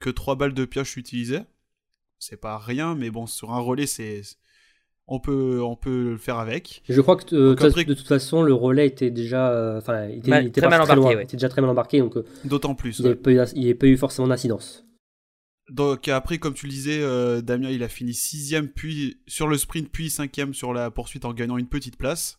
[0.00, 1.42] que trois balles de pioche utilisées.
[2.18, 4.22] C'est pas rien, mais bon, sur un relais, c'est
[5.08, 6.82] on peut, on peut le faire avec.
[6.88, 10.60] Je crois que euh, de toute façon, le relais était déjà, euh, enfin, il était,
[10.60, 12.16] très mal embarqué, était déjà très mal embarqué, donc.
[12.16, 13.00] Euh, D'autant plus.
[13.00, 14.84] Il n'y a, pas eu forcément d'incidence.
[15.70, 19.88] Donc après, comme tu le disais, Damien, il a fini sixième, puis sur le sprint,
[19.90, 22.38] puis cinquième sur la poursuite en gagnant une petite place.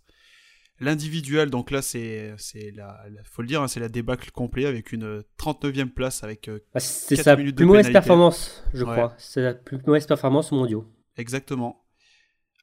[0.82, 4.94] L'individuel, donc là, c'est, c'est la, faut le dire, hein, c'est la débâcle complet avec
[4.94, 6.50] une 39e place avec.
[6.74, 9.14] Ah, c'est sa plus mauvaise performance, je crois.
[9.18, 10.86] C'est la plus mauvaise performance au mondiaux.
[11.18, 11.84] Exactement.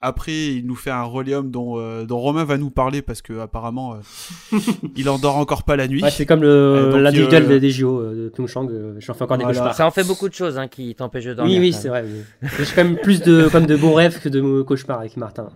[0.03, 3.39] Après, il nous fait un Roléum dont, euh, dont Romain va nous parler parce que
[3.41, 4.59] apparemment euh,
[4.95, 6.05] il endort encore pas la nuit.
[6.11, 8.69] c'est comme l'individuel des, des JO de Pyeongchang.
[8.99, 9.75] J'en fais encore des cauchemars.
[9.75, 11.59] Ça en fait beaucoup de choses hein, qui t'empêchent de dormir.
[11.59, 12.05] Oui, oui, c'est vrai.
[12.43, 15.49] J'ai quand même plus de, comme de bons rêves que de cauchemars avec Martin.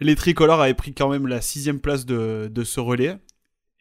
[0.00, 3.18] Les tricolores avaient pris quand même la sixième place de, de ce relais.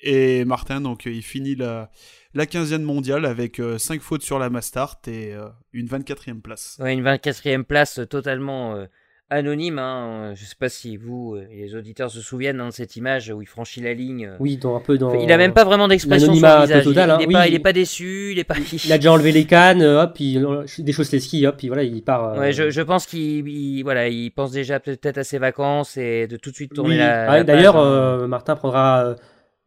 [0.02, 1.92] Et Martin, donc, il finit la,
[2.34, 5.34] la 15e mondiale avec 5 fautes sur la Mastart et
[5.72, 6.78] une 24e place.
[6.82, 8.86] Ouais, une 24e place totalement
[9.30, 9.80] anonyme.
[9.80, 10.34] Hein.
[10.36, 13.42] Je sais pas si vous et les auditeurs se souviennent hein, de cette image où
[13.42, 14.28] il franchit la ligne.
[14.28, 14.38] Euh.
[14.40, 15.14] Oui, dans un peu dans.
[15.14, 16.84] il a même pas vraiment d'expression sur le visage.
[16.84, 17.46] Total, il, hein.
[17.46, 18.56] il, est pas, déçu, il est pas.
[18.86, 20.46] Il a déjà enlevé les cannes, euh, hop, il
[20.80, 22.34] déchausse les skis, hop, puis voilà, il part.
[22.34, 22.40] Euh.
[22.40, 26.38] Ouais, je, je, pense qu'il voilà, il pense déjà peut-être à ses vacances et de
[26.38, 27.44] tout de suite tourner la.
[27.44, 29.16] D'ailleurs, Martin prendra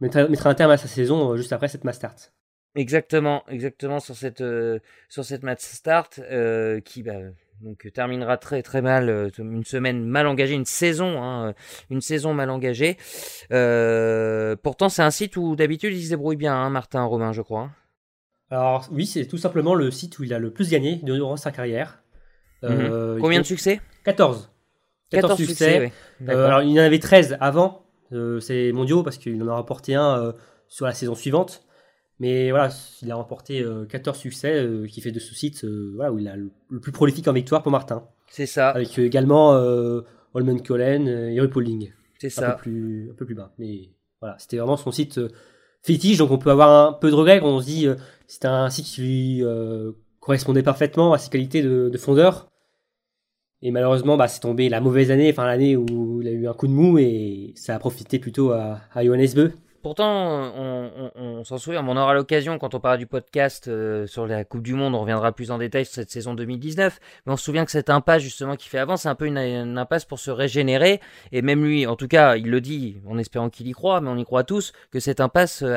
[0.01, 2.17] mettra, un terme à sa saison juste après cette Mastart.
[2.75, 4.43] Exactement, exactement sur cette
[5.09, 6.09] sur cette Mastart
[6.85, 7.13] qui bah,
[7.63, 11.53] donc euh, terminera très très mal, euh, une semaine mal engagée, une saison, hein, euh,
[11.91, 12.97] une saison mal engagée.
[14.63, 17.71] pourtant, c'est un site où d'habitude il se débrouille bien, hein, Martin Romain, je crois.
[18.51, 21.53] Alors oui, c'est tout simplement le site où il a le plus gagné durant sa
[21.53, 22.03] carrière.
[22.63, 23.19] Mhm.
[23.21, 23.81] Combien de succès?
[24.05, 24.51] 14.
[25.11, 25.93] 14, succès.
[26.27, 27.85] alors il en avait 13 avant
[28.41, 30.35] ces mondiaux parce qu'il en a remporté un
[30.69, 31.65] sur la saison suivante.
[32.23, 32.71] Mais voilà,
[33.03, 36.51] il a remporté 14 succès, qui fait de ce site voilà, où il a le,
[36.81, 38.05] plus prolifique en victoire pour Martin.
[38.29, 38.71] C'est ça.
[38.71, 39.51] Avec également
[40.35, 41.93] Holman Collen et Rupoling.
[42.21, 42.51] C'est ça.
[42.51, 43.53] Un peu, plus, un peu plus bas.
[43.59, 45.21] Mais voilà, c'était vraiment son site
[45.83, 47.97] fétiche, donc on peut avoir un peu de regret quand on se dit euh,
[48.27, 52.49] c'est un site qui lui euh, correspondait parfaitement à ses qualités de, fondeur.
[53.61, 56.53] Et malheureusement, bah, c'est tombé la mauvaise année, enfin l'année où il a eu un
[56.53, 59.53] coup de mou et ça a profité plutôt à, à Johannes Beu.
[59.83, 60.53] Pourtant,
[61.17, 64.63] on, s'en souvient, on aura l'occasion quand on parlera du podcast euh, sur la Coupe
[64.63, 67.65] du Monde, on reviendra plus en détail sur cette saison 2019, mais on se souvient
[67.65, 69.39] que cette impasse justement qui fait avant, c'est un peu une,
[69.79, 71.01] impasse pour se régénérer,
[71.33, 74.09] et même lui, en tout cas, il le dit en espérant qu'il y croit, mais
[74.09, 75.77] on y croit tous, que cette impasse euh,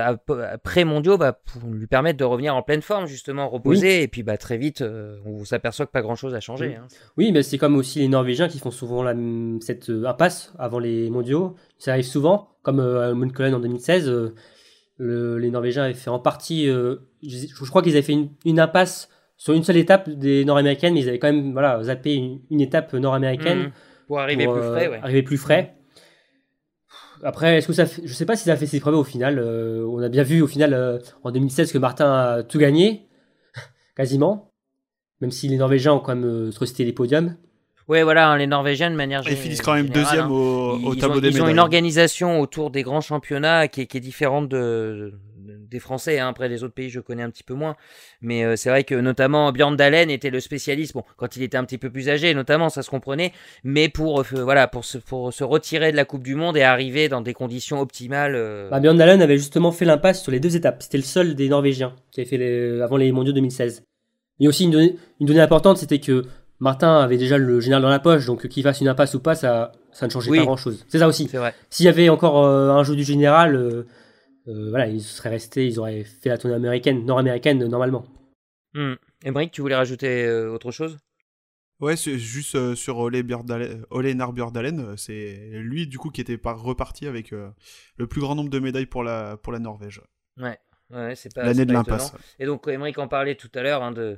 [0.51, 4.37] après mondiaux va lui permettre de revenir en pleine forme, justement, reposer, et puis bah,
[4.37, 6.75] très vite, euh, on s'aperçoit que pas grand-chose a changé.
[6.75, 6.87] Hein.
[7.17, 9.15] Oui, mais c'est comme aussi les Norvégiens qui font souvent la,
[9.61, 15.51] cette impasse avant les mondiaux, ça arrive souvent comme euh, à en 2016, euh, les
[15.51, 19.63] Norvégiens avaient fait en partie, euh, je, crois qu'ils avaient fait une, impasse sur une
[19.63, 23.67] seule étape des Nord-Américaines, mais ils avaient quand même voilà, zappé une, étape nord-américaine.
[23.67, 23.71] Mmh.
[24.07, 24.87] pour arriver plus frais.
[24.87, 24.99] Ouais.
[25.03, 25.75] Arriver plus frais.
[27.23, 29.39] Après, est-ce que ça je sais pas si ça a fait ses preuves au final.
[29.39, 33.07] on a bien vu au final en 2016 que Martin a tout gagné,
[33.95, 34.51] quasiment.
[35.21, 37.37] Même si les Norvégiens ont quand même euh, les podiums.
[37.87, 39.39] Ouais, voilà, hein, les Norvégiens de manière générale.
[39.39, 40.29] Ils finissent quand même deuxième hein.
[40.29, 41.41] au, tableau des médailles.
[41.41, 45.13] Ils ont une organisation autour des grands championnats qui est, qui est différente de,
[45.69, 46.19] des Français.
[46.19, 46.29] Hein.
[46.29, 47.75] Après, les autres pays, je connais un petit peu moins.
[48.21, 50.93] Mais euh, c'est vrai que notamment Björn Dalen était le spécialiste.
[50.93, 53.31] Bon, quand il était un petit peu plus âgé, notamment, ça se comprenait.
[53.63, 56.63] Mais pour, euh, voilà, pour, se, pour se retirer de la Coupe du Monde et
[56.63, 58.35] arriver dans des conditions optimales.
[58.35, 58.69] Euh...
[58.69, 60.81] Bah, Björn Dalen avait justement fait l'impasse sur les deux étapes.
[60.81, 63.83] C'était le seul des Norvégiens qui avait fait les, avant les mondiaux 2016.
[64.39, 66.25] Mais aussi, une donnée, une donnée importante, c'était que
[66.59, 69.35] Martin avait déjà le général dans la poche, donc qu'il fasse une impasse ou pas,
[69.35, 70.85] ça, ça ne changeait pas grand-chose.
[70.87, 71.29] C'est ça aussi.
[71.69, 73.85] S'il y avait encore euh, un jeu du général, euh,
[74.47, 78.05] euh, voilà, ils seraient restés, ils auraient fait la tournée américaine, nord-américaine normalement.
[78.73, 78.95] Hmm.
[79.51, 80.97] tu voulais rajouter autre chose?
[81.81, 88.07] Ouais, c'est juste sur Ole, Bjørdalen, c'est lui du coup qui était reparti avec le
[88.07, 90.01] plus grand nombre de médailles pour la, pour la Norvège.
[90.37, 90.57] Ouais,
[90.89, 92.13] ouais c'est pas l'année de l'impasse.
[92.39, 94.17] Et donc Emmerich en parlait tout à l'heure hein, de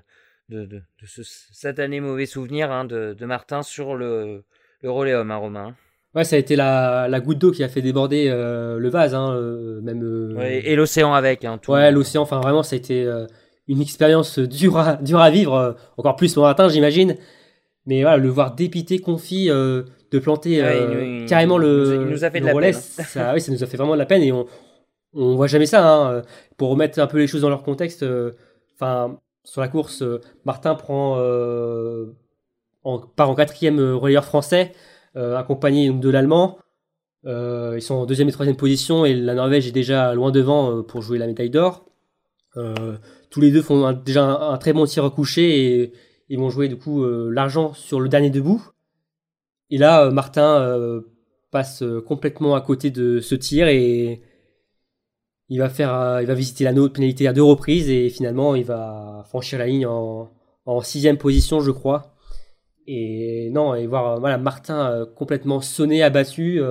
[0.50, 4.44] de, de, ce satané mauvais souvenir hein, de, de, Martin sur le,
[4.82, 5.76] le relais homme, hein, Romain.
[6.16, 9.14] Ouais, ça a été la, la goutte d'eau qui a fait déborder euh, le vase,
[9.14, 10.02] hein, euh, même.
[10.04, 11.44] Euh, et l'océan avec.
[11.44, 11.72] Hein, tout.
[11.72, 12.22] Ouais, l'océan.
[12.24, 13.08] Enfin, vraiment, ça a été
[13.68, 17.18] une expérience dure à, dure à vivre, encore plus pour Martin, j'imagine.
[17.86, 20.62] Mais voilà, le voir dépité, confit, de planter
[21.28, 23.68] carrément le, il nous a fait de la relais, peine, ça, oui, ça nous a
[23.68, 24.46] fait vraiment de la peine et on,
[25.14, 26.24] on voit jamais ça.
[26.56, 28.06] pour remettre un peu les choses dans leur contexte,
[28.76, 32.06] enfin sur la course, euh, Martin euh,
[33.16, 34.74] part en quatrième euh, relayeur français,
[35.16, 36.60] accompagné de l'Allemand.
[37.24, 41.02] ils sont en deuxième et troisième position et la Norvège est déjà loin devant pour
[41.02, 41.86] jouer la médaille d'or.
[43.32, 45.94] tous les deux font déjà un, très bon tir couché et
[46.30, 48.64] ils vont jouer du coup l'argent sur le dernier debout.
[49.72, 51.02] Et là, Martin
[51.50, 54.22] passe complètement à côté de ce tir et
[55.50, 58.56] il va faire, euh, il va visiter l'anneau de pénalité à deux reprises et finalement
[58.56, 60.30] il va franchir la ligne en,
[60.82, 62.14] sixième position, je crois.
[62.88, 66.62] Et non, et voir euh, voilà Martin euh, complètement sonné, abattu,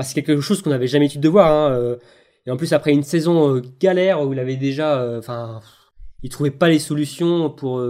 [0.00, 1.50] c'est quelque chose qu'on n'avait jamais eu de voir.
[1.50, 1.96] Hein,
[2.46, 5.60] et en plus après une saison galère où il avait déjà, enfin,
[6.22, 7.82] il trouvait pas les solutions pour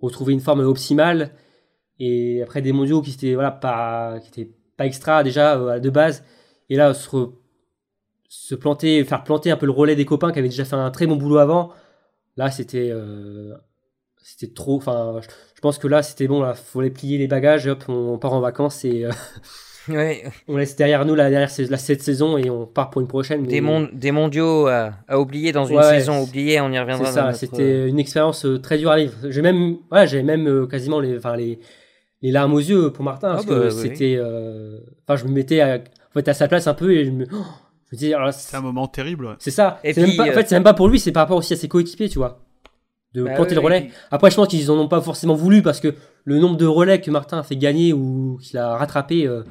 [0.00, 1.32] retrouver une forme optimale.
[1.98, 6.24] Et après des mondiaux qui étaient voilà pas, qui étaient pas extra déjà de base.
[6.68, 7.08] Et là, se
[8.30, 10.90] se planter, faire planter un peu le relais des copains qui avaient déjà fait un
[10.92, 11.72] très bon boulot avant.
[12.36, 13.54] Là, c'était euh,
[14.22, 14.76] c'était trop.
[14.76, 16.40] Enfin, je, pense que là, c'était bon.
[16.40, 17.66] Là, faut les plier les bagages.
[17.66, 20.14] Hop, on, part en vacances et euh,
[20.48, 23.42] on laisse derrière nous la dernière la, cette saison et on part pour une prochaine.
[23.42, 23.60] Des,
[23.92, 26.60] des mondiaux à, oublier dans une saison oubliée.
[26.60, 27.06] On y reviendra.
[27.06, 27.32] C'est ça.
[27.32, 29.14] C'était une expérience euh, très dure à vivre.
[29.28, 31.58] J'ai même, ouais, j'ai même quasiment les, enfin les
[32.22, 34.20] les larmes aux yeux pour Martin parce ah que bah, c'était.
[35.02, 37.26] Enfin, je me mettais à, en fait, à sa place un peu et je me
[37.92, 39.36] c'est un moment terrible.
[39.38, 39.78] C'est ça.
[39.78, 42.08] en fait, euh, c'est même pas pour lui, c'est par rapport aussi à ses coéquipiers,
[42.08, 42.44] tu vois.
[43.12, 43.90] De bah planter le relais.
[44.12, 47.00] Après, je pense qu'ils en ont pas forcément voulu parce que le nombre de relais
[47.00, 49.42] que Martin a fait gagner ou qu'il a rattrapé, euh,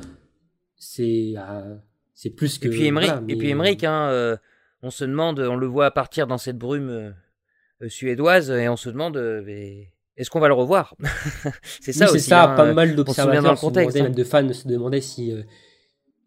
[0.78, 1.76] c'est euh,
[2.14, 2.68] c'est plus que.
[2.68, 2.88] Et puis
[3.28, 4.38] et puis hein,
[4.82, 7.14] on se demande, on le voit partir dans cette brume
[7.88, 9.18] suédoise et on se demande.
[10.16, 10.96] est-ce qu'on va le revoir?
[11.82, 12.22] C'est ça aussi.
[12.22, 13.98] C'est ça, hein, pas mal d'observateurs dans le contexte.
[13.98, 14.04] Hein.
[14.04, 15.34] Même de fans se demandaient si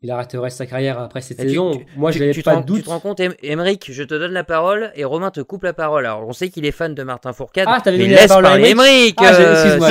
[0.03, 1.81] il arrêterait sa carrière après cette saison.
[1.97, 2.79] Moi, je n'avais pas de doute.
[2.79, 5.73] Tu te rends compte, Emeric, je te donne la parole et Romain te coupe la
[5.73, 6.07] parole.
[6.07, 7.67] Alors, on sait qu'il est fan de Martin Fourcade.
[7.69, 9.17] Ah, t'avais mais laisse parler Emeric.
[9.19, 9.91] Ah, excuse-moi,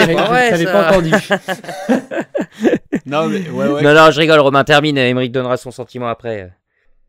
[0.50, 1.12] j'avais pas entendu.
[3.06, 3.82] non, mais ouais, ouais.
[3.82, 4.98] Non, non, je rigole, Romain, termine.
[4.98, 6.52] Émeric donnera son sentiment après.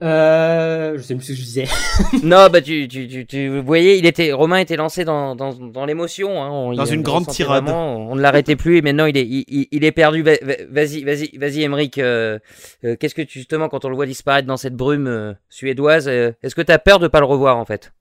[0.02, 1.64] Euh, je sais plus ce que je disais.
[2.24, 5.52] non, bah tu, tu, tu, tu vous voyez, il était, Romain était lancé dans, dans,
[5.54, 6.42] dans l'émotion.
[6.42, 6.50] Hein.
[6.50, 7.62] On- Dans il- une on grande tirade.
[7.64, 10.22] vraiment, on ne l'arrêtait plus et maintenant il est, il, il- il est perdu.
[10.22, 11.98] Va- va- Vas-y, vas-y, vas-y, Émeric.
[11.98, 12.38] euh,
[12.84, 16.08] euh, Qu'est-ce que tu, justement, quand on le voit disparaître dans cette brume euh, suédoise,
[16.08, 17.92] euh, est-ce que tu as peur de pas le revoir en fait?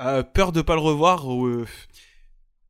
[0.00, 1.28] Euh, peur de pas le revoir.
[1.28, 1.66] ou, euh,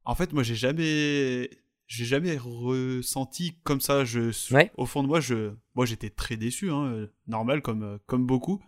[0.05, 1.49] En fait, moi, j'ai jamais,
[1.91, 4.05] j'ai jamais ressenti comme ça.
[4.05, 4.71] Je, Ouais.
[4.77, 8.27] au fond de moi, je, moi, j'étais très déçu, hein, euh, normal comme, euh, comme
[8.27, 8.63] beaucoup.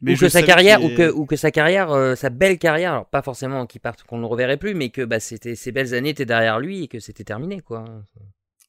[0.00, 2.92] Mais ou que sa carrière, ou que, ou que sa carrière, euh, sa belle carrière,
[2.92, 5.72] alors pas forcément qu'il parte, qu'on ne le reverrait plus, mais que bah, c'était ses
[5.72, 7.84] belles années étaient derrière lui et que c'était terminé quoi.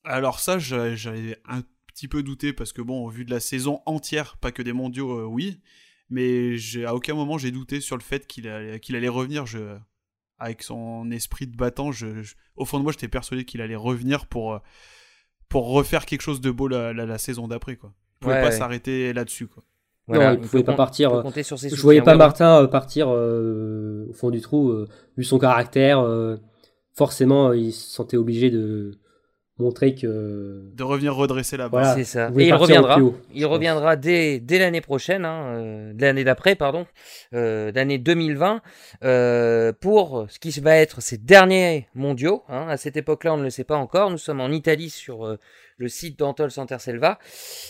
[0.04, 3.40] Alors ça, j'a- j'avais un petit peu douté parce que bon, au vu de la
[3.40, 5.60] saison entière, pas que des mondiaux, euh, oui,
[6.10, 9.46] mais à aucun moment j'ai douté sur le fait qu'il allait, allait revenir.
[9.46, 9.76] Je,
[10.40, 13.76] avec son esprit de battant, je, je- au fond de moi, j'étais persuadé qu'il allait
[13.76, 14.60] revenir pour, euh,
[15.50, 17.76] pour refaire quelque chose de beau la, la- la saison d'après.
[17.76, 17.94] Quoi.
[17.94, 18.52] Il pouvait Ouais, pas ouais.
[18.58, 19.48] s'arrêter là-dessus.
[19.48, 19.64] Quoi.
[20.10, 23.08] Non, il pouvait pas partir, euh, compter sur ses Je voyais pas Martin euh, partir
[23.10, 26.00] euh, au fond du trou, euh, vu son caractère.
[26.00, 26.36] euh,
[26.96, 29.00] forcément, il se sentait obligé de
[29.58, 30.72] montrer que.
[30.74, 31.82] De revenir redresser la barre.
[31.84, 31.96] Voilà.
[31.96, 32.32] C'est ça.
[32.38, 32.98] Et il reviendra.
[33.34, 36.86] Il reviendra dès, dès l'année prochaine, hein, euh, l'année d'après, pardon,
[37.34, 38.62] euh, d'année 2020,
[39.04, 42.44] euh, pour ce qui va être ses derniers mondiaux.
[42.50, 42.68] hein.
[42.70, 44.10] À cette époque-là, on ne le sait pas encore.
[44.10, 45.38] Nous sommes en Italie sur euh,
[45.78, 47.20] le site d'Antol Santerselva.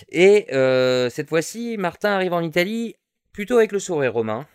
[0.10, 2.96] Et euh, cette fois-ci, Martin arrive en Italie
[3.32, 4.46] plutôt avec le sourire romain.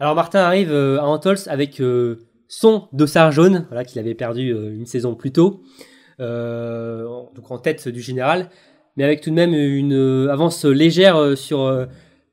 [0.00, 4.50] Alors Martin arrive euh, à Antols avec euh, son dossard jaune, voilà, qu'il avait perdu
[4.52, 8.50] euh, une saison plus tôt, euh, donc en tête du général,
[8.96, 11.86] mais avec tout de même une euh, avance légère euh, sur euh,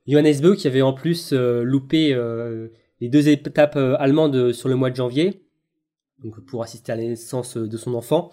[0.08, 2.68] Johannes Beu qui avait en plus euh, loupé euh,
[3.00, 5.44] les deux étapes euh, allemandes sur le mois de janvier,
[6.24, 8.32] donc pour assister à la naissance euh, de son enfant,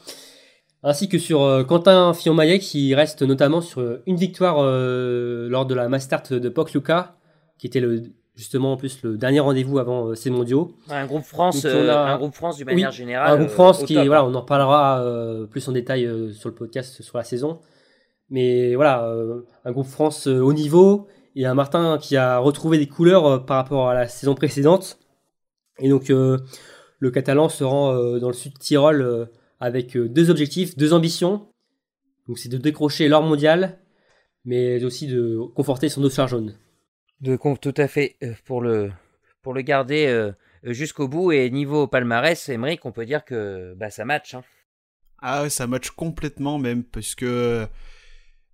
[0.82, 5.66] ainsi que sur euh, Quentin Fillon-Maillet qui reste notamment sur euh, une victoire euh, lors
[5.66, 7.16] de la Mastart de Pokljuka,
[7.58, 8.02] qui était le
[8.38, 10.72] justement en plus le dernier rendez-vous avant euh, ces mondiaux.
[10.88, 13.32] Un groupe France, Donc, on euh, a- un groupe France d'une manière Oui, générale.
[13.32, 14.28] un groupe euh, France au qui top, voilà, hein.
[14.30, 17.58] on en reparlera euh, plus en détail euh, sur le podcast sur la saison.
[18.30, 22.78] Mais voilà, euh, un groupe France euh, haut niveau et un Martin qui a retrouvé
[22.78, 24.98] des couleurs euh, par rapport à la saison précédente.
[25.80, 26.38] Et donc euh,
[27.00, 29.26] le Catalan se rend euh, dans le sud Tyrol euh,
[29.60, 31.48] avec euh, deux objectifs, deux ambitions.
[32.28, 33.78] Donc c'est de décrocher l'or mondial,
[34.44, 36.54] mais aussi de conforter son dossard jaune.
[37.20, 38.92] De con- tout à fait euh, pour le
[39.62, 44.34] garder euh, jusqu'au bout et niveau palmarès, Emmerich, on peut dire que bah ça match.
[44.34, 44.44] hein.
[45.20, 47.66] Ah ça match complètement même, parce que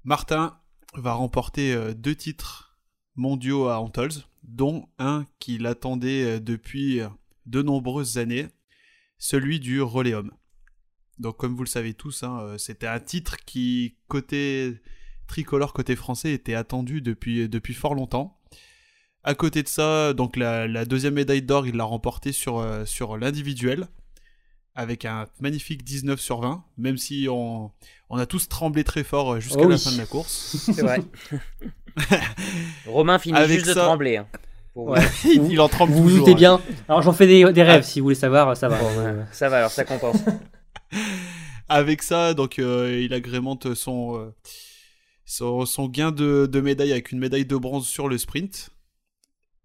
[0.02, 0.58] Martin
[0.94, 2.78] va remporter euh, deux titres
[3.16, 4.12] mondiaux à Antols,
[4.42, 7.08] dont un qu'il attendait euh, depuis euh,
[7.46, 8.46] de nombreuses années,
[9.18, 10.32] celui du relais homme.
[11.18, 14.80] Donc comme vous le savez tous, hein, euh, c'était un titre qui, côté
[15.26, 18.33] tricolore, côté français, était attendu depuis fort longtemps.
[19.24, 22.84] À côté de ça, donc la, la deuxième médaille d'or, il l'a remportée sur, euh,
[22.84, 23.88] sur l'individuel
[24.74, 27.70] avec un magnifique 19 sur 20, même si on,
[28.10, 29.80] on a tous tremblé très fort euh, jusqu'à Oh la oui.
[29.80, 30.56] fin de la course.
[30.74, 31.00] C'est vrai.
[32.86, 34.16] Romain finit Avec juste de ça- trembler.
[34.18, 34.26] hein.
[34.74, 35.00] Ouais.
[35.24, 36.26] il, il en tremble Vous vous toujours.
[36.26, 36.58] doutez hein.
[36.58, 36.76] bien.
[36.88, 38.78] Alors j'en fais des, des rêves si vous voulez savoir, ça va.
[38.78, 40.16] Bon, ouais, ça va alors, ça compense.
[41.68, 44.34] Avec ça, donc euh, il agrémente son, euh,
[45.24, 48.70] son, son gain de, de médaille avec une médaille de bronze sur le sprint.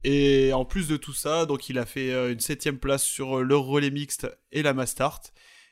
[0.03, 3.39] Et en plus de tout ça, donc il a fait euh, une septième place sur
[3.39, 5.21] euh, le relais mixte et la Mastart.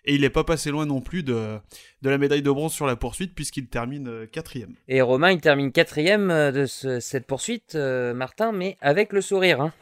[0.10, 1.58] Et il n'est pas passé loin non plus de,
[2.02, 4.74] de la médaille de bronze sur la poursuite puisqu'il termine euh, quatrième.
[4.88, 9.62] Et Romain, il termine quatrième de ce- cette poursuite, euh, Martin, mais avec le sourire.
[9.62, 9.74] hein.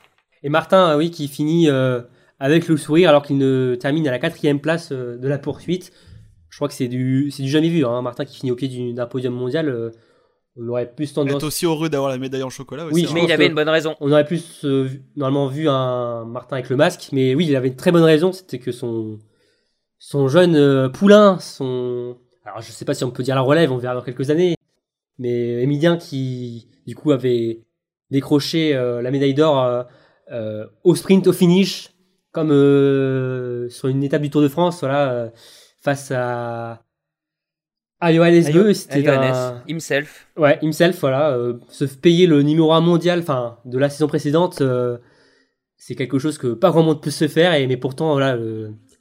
[0.44, 2.02] Et Martin, oui, qui finit euh,
[2.40, 5.92] avec le sourire alors qu'il ne termine à la quatrième place euh, de la poursuite.
[6.50, 7.86] Je crois que c'est du, c'est du jamais vu.
[7.86, 8.02] Hein.
[8.02, 9.92] Martin qui finit au pied du- d'un podium mondial, euh,
[10.58, 11.44] on aurait plus Être tendance.
[11.44, 13.06] aussi heureux d'avoir la médaille en chocolat aussi.
[13.06, 13.96] Oui, Mais il avait une bonne raison.
[14.00, 17.68] On aurait plus euh, normalement vu un Martin avec le masque, mais oui, il avait
[17.70, 18.32] une très bonne raison.
[18.32, 19.20] C'était que son,
[20.00, 22.18] son jeune euh, poulain, son.
[22.46, 24.56] Alors je sais pas si on peut dire la relève, on verra dans quelques années.
[25.18, 27.64] Mais Emilien qui, du coup, avait
[28.12, 29.84] décroché euh, la médaille d'or euh,
[30.32, 31.90] euh, au sprint, au finish,
[32.32, 35.30] comme euh, sur une étape du Tour de France, voilà, euh,
[35.82, 36.82] face à.
[38.06, 38.44] À Johannes
[38.92, 40.28] Johannes, un- himself.
[40.38, 41.32] Ouais, himself, voilà.
[41.32, 44.98] euh, se payer le numéro 1 mondial enfin, de la saison précédente, euh,
[45.78, 47.54] c'est quelque chose que pas grand monde peut se faire.
[47.54, 48.38] Et, mais pourtant, voilà,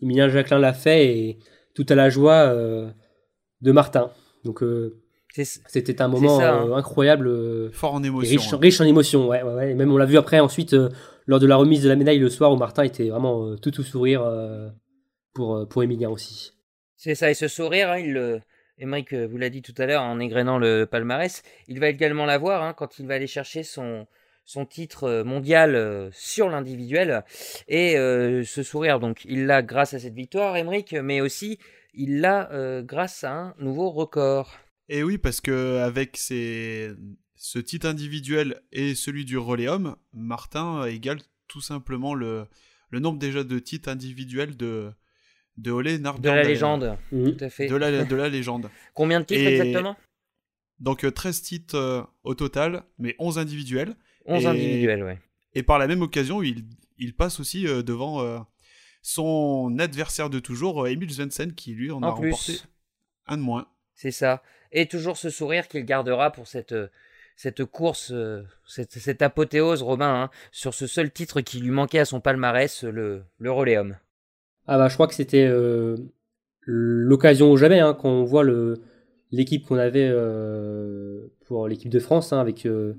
[0.02, 1.38] Emilien Jacquelin l'a fait et
[1.74, 2.88] tout à la joie euh,
[3.60, 4.10] de Martin.
[4.44, 5.00] Donc, euh,
[5.36, 6.68] c'était un moment ça, hein.
[6.68, 8.30] euh, incroyable, euh, Fort en émotion.
[8.38, 8.58] riche, hein.
[8.60, 9.26] riche en émotions.
[9.28, 9.70] Ouais, ouais, ouais.
[9.72, 10.90] Et même on l'a vu après, ensuite, euh,
[11.26, 13.70] lors de la remise de la médaille le soir où Martin était vraiment euh, tout
[13.70, 14.68] tout sourire euh,
[15.32, 16.52] pour, euh, pour Emilien aussi.
[16.96, 18.40] C'est ça, et ce sourire, hein, il le,
[18.78, 21.42] Emmerich vous l'a dit tout à l'heure en égrénant le palmarès.
[21.68, 24.06] Il va également l'avoir hein, quand il va aller chercher son,
[24.44, 27.24] son titre mondial sur l'individuel.
[27.68, 31.58] Et ce sourire, donc, il l'a grâce à cette victoire, Emmerich, mais aussi
[31.94, 32.50] il l'a
[32.82, 34.58] grâce à un nouveau record.
[34.88, 39.68] Et oui, parce que avec ce titre individuel et celui du relais
[40.12, 42.46] Martin égale tout simplement le,
[42.90, 44.92] le nombre déjà de titres individuels de,
[45.56, 47.66] de Olé De la légende, tout à fait.
[47.66, 48.70] De la, de la légende.
[48.94, 49.96] Combien de titres exactement?
[50.80, 53.94] Donc 13 titres euh, au total, mais 11 individuels.
[54.26, 55.18] 11 individuels, ouais.
[55.54, 56.64] Et par la même occasion, il,
[56.98, 58.38] il passe aussi euh, devant euh,
[59.02, 62.60] son adversaire de toujours, Emile Svensson, qui lui en, a remporté
[63.26, 63.68] un de moins.
[63.94, 64.42] C'est ça.
[64.72, 66.74] Et toujours ce sourire qu'il gardera pour cette,
[67.36, 68.12] cette course,
[68.66, 73.22] cette, apothéose, Robin, hein, sur ce seul titre qui lui manquait à son palmarès, le,
[73.38, 73.96] le homme.
[74.66, 75.96] Ah bah je crois que c'était euh,
[76.62, 78.80] l'occasion ou jamais hein, quand on voit le
[79.30, 82.94] l'équipe qu'on avait euh, pour l'équipe de France hein, avec euh,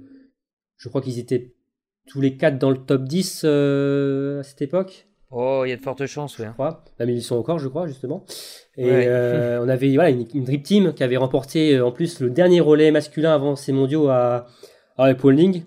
[0.78, 1.54] je crois qu'ils étaient
[2.08, 5.08] tous les quatre dans le top 10 à cette époque.
[5.32, 6.46] Oh, il y a de fortes chances, oui.
[6.46, 6.84] Je crois.
[7.00, 8.24] Bah, mais ils sont encore, je crois, justement.
[8.78, 12.62] Et on avait voilà, une, une, drip team qui avait remporté en plus le dernier
[12.62, 14.46] relais masculin avant ces mondiaux à,
[14.98, 15.64] à Paulding.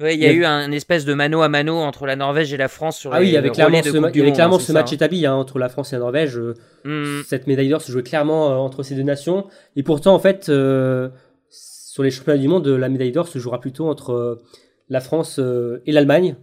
[0.00, 2.56] Oui, il y a, eu un espèce de mano à mano entre la Norvège et
[2.56, 4.58] la France sur ah les oui, il y avait clairement ce, il y avait clairement
[4.58, 6.38] ce match établi hein, entre la France et la Norvège.
[6.38, 7.22] Euh, hmm.
[7.26, 9.46] Cette médaille d'or se jouait clairement euh, entre ces deux nations.
[9.76, 11.10] Et pourtant, en fait, euh,
[11.50, 14.40] sur les championnats du monde, la médaille d'or se jouera plutôt entre
[14.88, 16.36] la France et l'Allemagne.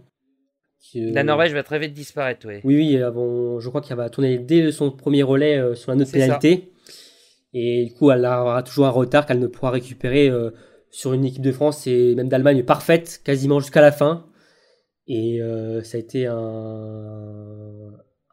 [0.94, 2.60] La Norvège va très vite disparaître, oui.
[2.62, 6.10] Oui, oui, avant, je crois qu'elle va tourner dès son premier relais sur la note
[6.10, 6.70] pénalité.
[7.52, 10.30] Et du coup, elle aura toujours un retard qu'elle ne pourra récupérer
[10.90, 14.26] sur une équipe de France et même d'Allemagne parfaite quasiment jusqu'à la fin.
[15.06, 16.34] Et euh, ça a été un,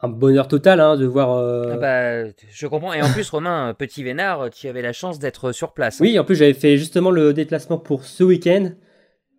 [0.01, 1.37] un bonheur total hein, de voir.
[1.37, 2.93] Euh, ah bah, je comprends.
[2.93, 5.99] Et en plus, Romain, petit Vénard, tu avais la chance d'être sur place.
[6.01, 8.71] Oui, en plus, j'avais fait justement le déplacement pour ce week-end.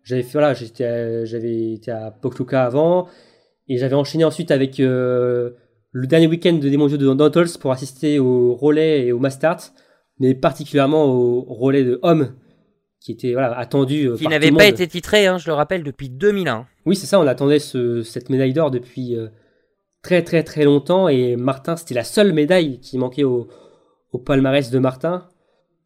[0.03, 3.07] J'avais fait, voilà, j'avais été à Pokluka avant.
[3.67, 5.51] Et j'avais enchaîné ensuite avec euh,
[5.91, 9.59] le dernier week-end des mondiaux de Dantals pour assister au relais et au Mastart,
[10.19, 12.33] mais particulièrement au relais de hommes
[12.99, 14.09] qui était voilà, attendu.
[14.09, 16.65] Euh, qui n'avait pas été titré, hein, je le rappelle, depuis 2001.
[16.85, 19.27] Oui, c'est ça, on attendait ce, cette médaille d'or depuis euh,
[20.01, 23.47] très très très longtemps et Martin, c'était la seule médaille qui manquait au,
[24.11, 25.27] au palmarès de Martin.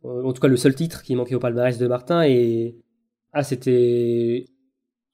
[0.05, 2.75] Euh, en tout cas, le seul titre qui manquait au palmarès de Martin et
[3.33, 4.45] ah, c'était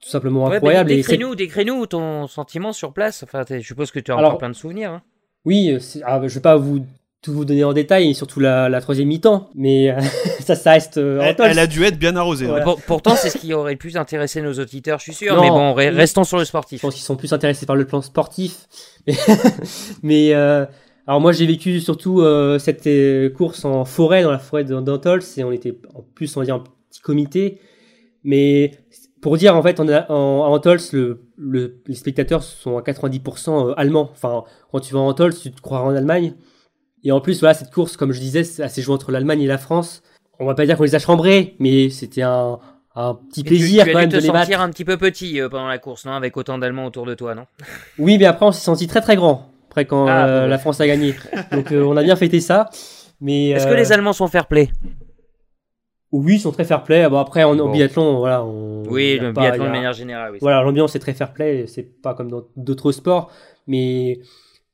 [0.00, 0.90] tout simplement incroyable.
[0.90, 3.22] Décris-nous, décris-nous ton sentiment sur place.
[3.22, 4.92] Enfin, je suppose que tu as encore plein de souvenirs.
[4.92, 5.02] Hein.
[5.44, 6.84] Oui, ah, je vais pas vous
[7.20, 9.50] tout vous donner en détail, surtout la, troisième mi-temps.
[9.54, 9.94] Mais
[10.48, 10.96] ça, ça reste.
[10.96, 12.48] Euh, elle, a dû être bien arrosée.
[12.86, 15.40] pourtant, c'est ce qui aurait le plus intéressé nos auditeurs, je suis sûr.
[15.40, 16.80] mais bon, restons sur le sportif.
[16.80, 18.66] Je pense qu'ils sont plus intéressés par le plan sportif.
[20.02, 20.64] mais euh,
[21.06, 22.22] alors moi, j'ai vécu surtout
[22.58, 22.88] cette
[23.34, 26.56] course en forêt, dans la forêt d'Antols, et on était en plus, on va dire,
[26.56, 27.60] en petit comité.
[28.24, 28.72] Mais
[29.20, 34.08] pour dire, en fait, en, en, Antols, le, les spectateurs sont à 90% allemands.
[34.12, 36.34] Enfin, quand tu vas en Antols, tu te croiras en Allemagne.
[37.04, 39.46] Et en plus, voilà, cette course, comme je disais, c'est assez joué entre l'Allemagne et
[39.46, 40.02] la France.
[40.40, 42.58] On va pas dire qu'on les a chambrés, mais c'était un,
[42.94, 45.48] un petit plaisir tu, quand même te de les sentir un petit peu petit euh,
[45.48, 47.46] pendant la course, non Avec autant d'Allemands autour de toi, non?
[47.98, 50.80] Oui, mais après, on s'est senti très très grand, après quand ah, euh, la France
[50.80, 51.14] a gagné.
[51.52, 52.70] Donc euh, on a bien fêté ça.
[53.20, 54.70] Mais Est-ce que les Allemands sont fair-play?
[56.12, 57.08] Oui, ils sont très fair-play.
[57.08, 58.44] Bon, après, en, biathlon, voilà.
[58.44, 60.32] On, oui, le biathlon de manière générale.
[60.32, 61.66] Oui, voilà, l'ambiance est très fair-play.
[61.66, 63.30] C'est pas comme dans d'autres sports.
[63.66, 64.20] Mais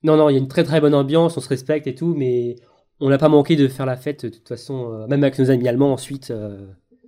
[0.04, 2.14] non, non, il y a une très très bonne ambiance, on se respecte et tout,
[2.16, 2.56] mais
[3.00, 5.50] on n'a pas manqué de faire la fête de toute façon, euh, même avec nos
[5.50, 6.30] amis allemands ensuite.
[6.30, 6.66] Euh.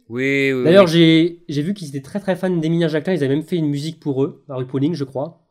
[0.09, 0.65] Oui, oui.
[0.65, 3.69] D'ailleurs, j'ai vu qu'ils étaient très très fans d'Emilien Jacquelin, ils avaient même fait une
[3.69, 5.43] musique pour eux, rue Pauling, je crois.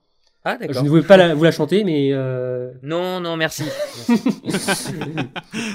[0.45, 0.75] Ah, d'accord.
[0.75, 2.09] Je ne voulais pas vous la chanter, mais.
[2.13, 3.63] Euh, non, non, merci.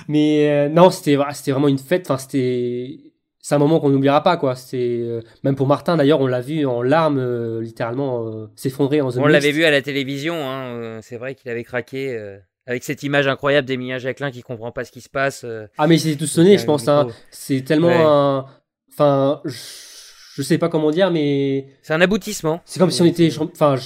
[0.08, 3.10] mais non, c'était vraiment une fête, enfin, c'était
[3.42, 6.42] c'est un moment qu'on n'oubliera pas quoi c'est euh, même pour Martin d'ailleurs on l'a
[6.42, 11.16] vu en larmes littéralement s'effondrer en zone on l'avait vu à la télévision hein, c'est
[11.16, 12.38] vrai qu'il avait craqué
[12.70, 15.44] avec cette image incroyable d'Emilien Jacquelin qui comprend pas ce qui se passe
[15.76, 17.08] ah mais c'est tout sonné je pense hein.
[17.30, 18.46] c'est tellement un
[18.92, 20.42] enfin je...
[20.42, 23.76] sais pas comment dire mais c'est un aboutissement c'est comme si on était enfin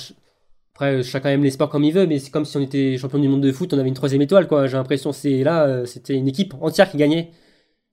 [0.75, 3.19] après chacun aime les sports comme il veut mais c'est comme si on était champion
[3.19, 6.15] du monde de foot on avait une troisième étoile quoi j'ai l'impression c'est là c'était
[6.15, 7.31] une équipe entière qui gagnait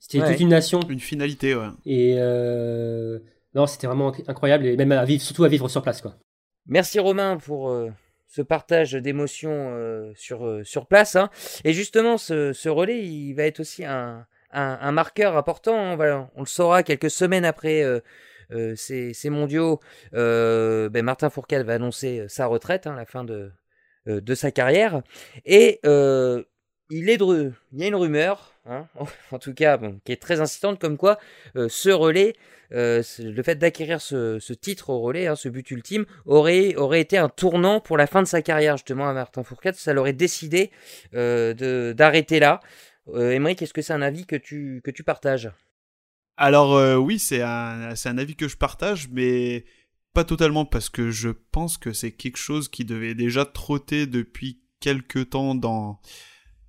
[0.01, 0.79] c'était toute une nation.
[0.89, 1.67] Une finalité, ouais.
[1.85, 3.19] Et euh,
[3.53, 6.15] non, c'était vraiment incroyable, et même à vivre, surtout à vivre sur place, quoi.
[6.65, 7.89] Merci Romain pour euh,
[8.31, 11.15] ce partage d'émotions euh, sur, sur place.
[11.15, 11.29] Hein.
[11.65, 15.77] Et justement, ce, ce, relais, il va être aussi un, un, marqueur important.
[15.77, 16.29] Hein.
[16.35, 17.83] On le saura quelques semaines après
[18.75, 19.79] ces, ces, mondiaux.
[20.13, 23.51] Ben Martin Fourcade va annoncer sa retraite, hein, la fin de,
[24.05, 25.01] de sa carrière.
[25.45, 28.87] Et il, est il y a une rumeur hein,
[29.31, 31.19] en tout cas, qui est très insistante, comme quoi
[31.55, 32.33] ce relais,
[32.69, 37.79] le fait d'acquérir ce, titre au relais, hein, ce but ultime, aurait, été un tournant
[37.79, 39.75] pour la fin de sa carrière, justement, à Martin Fourcade.
[39.75, 40.71] Ça l'aurait décidé
[41.13, 42.59] d'arrêter là.
[43.07, 45.51] Euh, est-ce que c'est un avis que tu, partages?
[46.37, 49.65] Alors oui, c'est un, avis que je partage, mais
[50.13, 54.61] pas totalement parce que je pense que c'est quelque chose qui devait déjà trotter depuis
[54.79, 55.99] quelques temps dans,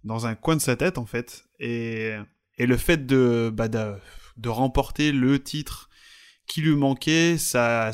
[0.04, 1.44] dans un coin de sa tête en fait.
[1.62, 2.16] Et,
[2.58, 3.94] et le fait de, bah, de,
[4.36, 5.88] de, remporter le titre
[6.48, 7.92] qui lui manquait, ça,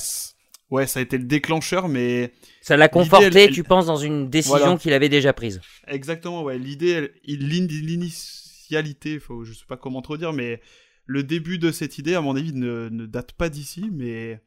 [0.70, 4.78] ouais, ça a été le déclencheur, mais ça l'a conforté, tu penses, dans une décision
[4.78, 5.60] qu'il avait déjà prise.
[5.86, 6.58] Exactement, ouais.
[6.58, 10.62] L'idée, l'initialité, je sais pas comment trop dire, mais
[11.04, 14.40] le début de cette idée, à mon avis, ne, ne date pas d'ici, mais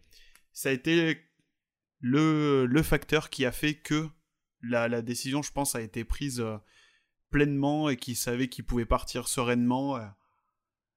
[0.51, 1.19] ça a été
[1.99, 4.07] le, le facteur qui a fait que
[4.63, 6.57] la, la décision, je pense, a été prise euh,
[7.32, 9.97] pleinement et qu'il savait qu'il pouvait partir sereinement.
[9.97, 10.01] Euh,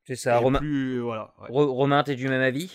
[0.07, 0.59] c'est ça, Romain.
[0.59, 2.71] Plus, voilà, Romain, t'es du même avis?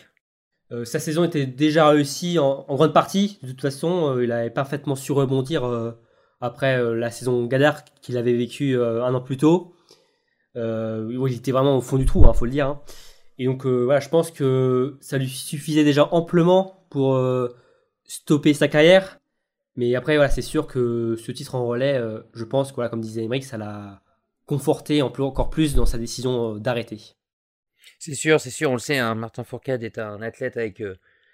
[0.71, 3.39] Euh, sa saison était déjà réussie en, grande partie.
[3.43, 5.63] De toute façon, il avait parfaitement su rebondir
[6.41, 9.75] après la saison Gadar qu'il avait vécu un an plus tôt.
[10.55, 12.67] il était vraiment au fond du trou, il hein, faut le dire.
[12.67, 12.81] Hein.
[13.39, 17.47] Et donc euh, voilà, je pense que ça lui suffisait déjà amplement pour euh,
[18.03, 19.18] stopper sa carrière.
[19.75, 23.01] Mais après, voilà, c'est sûr que ce titre en relais, euh, je pense voilà, comme
[23.01, 24.01] disait Emmerich, ça l'a
[24.45, 27.15] conforté encore plus dans sa décision d'arrêter.
[27.99, 30.81] C'est sûr, c'est sûr, on le sait, hein, Martin Fourcade est un athlète avec,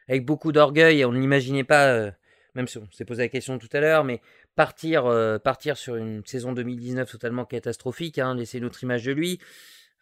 [0.08, 2.12] avec beaucoup d'orgueil et on n'imaginait pas,
[2.56, 4.22] même si on s'est posé la question tout à l'heure, mais
[4.56, 5.06] partir,
[5.44, 9.40] partir sur une saison 2019 totalement catastrophique, hein, laisser notre image de lui,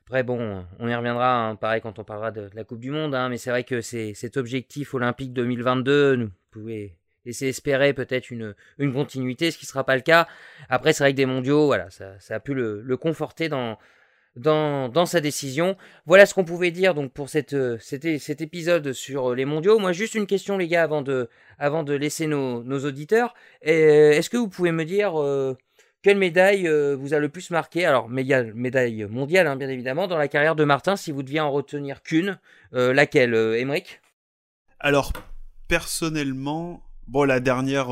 [0.05, 3.15] après, bon, on y reviendra, hein, pareil, quand on parlera de, la Coupe du Monde,
[3.29, 8.93] mais c'est vrai que cet objectif olympique 2022 nous pouvait laisser espérer peut-être une, une
[8.93, 10.27] continuité, ce qui ne sera pas le cas.
[10.69, 13.77] Après, c'est vrai que des mondiaux, voilà, ça, ça a pu le, le conforter dans,
[14.35, 15.77] dans, dans, sa décision.
[16.05, 19.79] Voilà ce qu'on pouvait dire donc pour cette, cet, cet épisode sur les mondiaux.
[19.79, 23.33] Moi, juste une question, les gars, avant de, avant de laisser nos, nos auditeurs.
[23.61, 25.57] Est-ce que vous pouvez me dire euh,
[26.03, 27.85] quelle médaille euh, vous a le plus marqué?
[27.85, 31.49] Alors, médaille mondiale, hein, bien évidemment, dans la carrière de Martin, si vous deviez en
[31.49, 32.39] retenir qu'une,
[32.73, 33.79] euh, laquelle, euh,
[34.81, 35.13] Alors,
[35.69, 37.89] personnellement, bon, la dernière,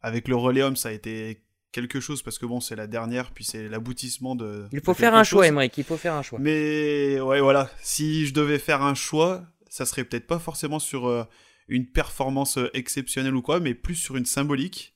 [0.00, 3.44] avec le Relais ça a été quelque chose parce que bon, c'est la dernière, puis
[3.44, 4.66] c'est l'aboutissement de.
[4.72, 6.38] Il faut faire un choix, Emmerich, il faut faire un choix.
[6.38, 11.28] Mais, ouais, voilà, si je devais faire un choix, ça serait peut-être pas forcément sur
[11.68, 14.94] une performance exceptionnelle ou quoi, mais plus sur une symbolique.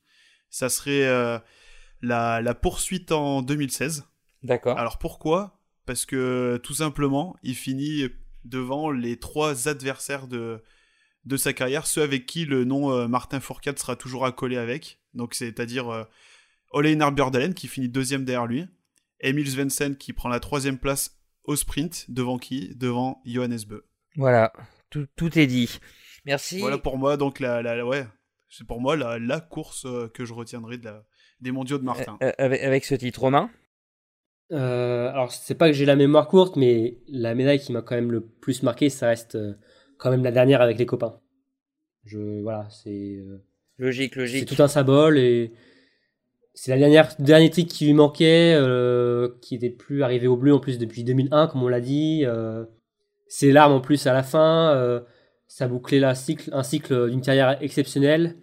[0.51, 1.07] Ça serait
[2.03, 4.05] la, poursuite en 2016.
[4.43, 4.79] D'accord.
[4.79, 5.61] Alors pourquoi?
[5.87, 8.09] Parce que tout simplement, il finit
[8.45, 10.63] devant les trois adversaires de,
[11.25, 15.01] de sa carrière, ceux avec qui le nom euh, Martin Fourcade sera toujours accolé avec.
[15.15, 16.05] Donc c'est-à-dire euh,
[16.71, 18.67] Ole Einar Björndalen qui finit deuxième derrière lui,
[19.21, 22.75] Emil Svensson qui prend la troisième place au sprint, devant qui?
[22.77, 23.81] Devant Johannes Bö.
[24.17, 24.53] Voilà,
[24.91, 25.79] tout, tout, est dit.
[26.25, 26.61] Merci.
[26.61, 28.07] Voilà pour moi, donc la, la ouais,
[28.49, 31.05] c'est pour moi la, la course euh, que je retiendrai de la,
[31.41, 32.17] des mondiaux de Martin.
[32.23, 33.51] Euh, euh, avec, ce titre, Romain?
[34.53, 37.95] Euh, Alors, c'est pas que j'ai la mémoire courte, mais la médaille qui m'a quand
[37.95, 39.37] même le plus marqué, ça reste
[40.03, 41.21] quand même la dernière avec les copains.
[42.05, 43.19] Je, voilà, c'est.
[43.79, 44.49] logique, logique.
[44.49, 45.53] C'est tout un symbole et
[46.55, 48.59] c'est la dernière dernier titre qui lui manquait,
[49.41, 52.25] qui n'était plus arrivé au bleu en plus depuis 2001, comme on l'a dit.
[53.29, 55.03] ses larmes en plus à la fin,
[55.47, 58.37] ça bouclait la cycle, un cycle d'une carrière exceptionnelle.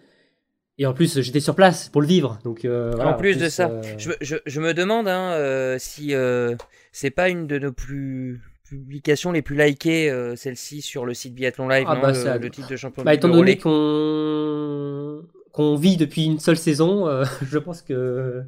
[0.80, 2.38] Et en plus, j'étais sur place pour le vivre.
[2.42, 6.14] Donc, euh, en, plus de ça, euh, je, je, je, me demande hein, euh, si
[6.90, 8.40] c'est pas une de nos plus
[8.78, 12.76] publications les plus likées, celle-ci sur le site Biathlon Live, ah, bah, le, titre de
[12.76, 17.08] champion bah, Étant donné qu'on qu'on vit depuis une seule saison,
[17.42, 18.42] je pense que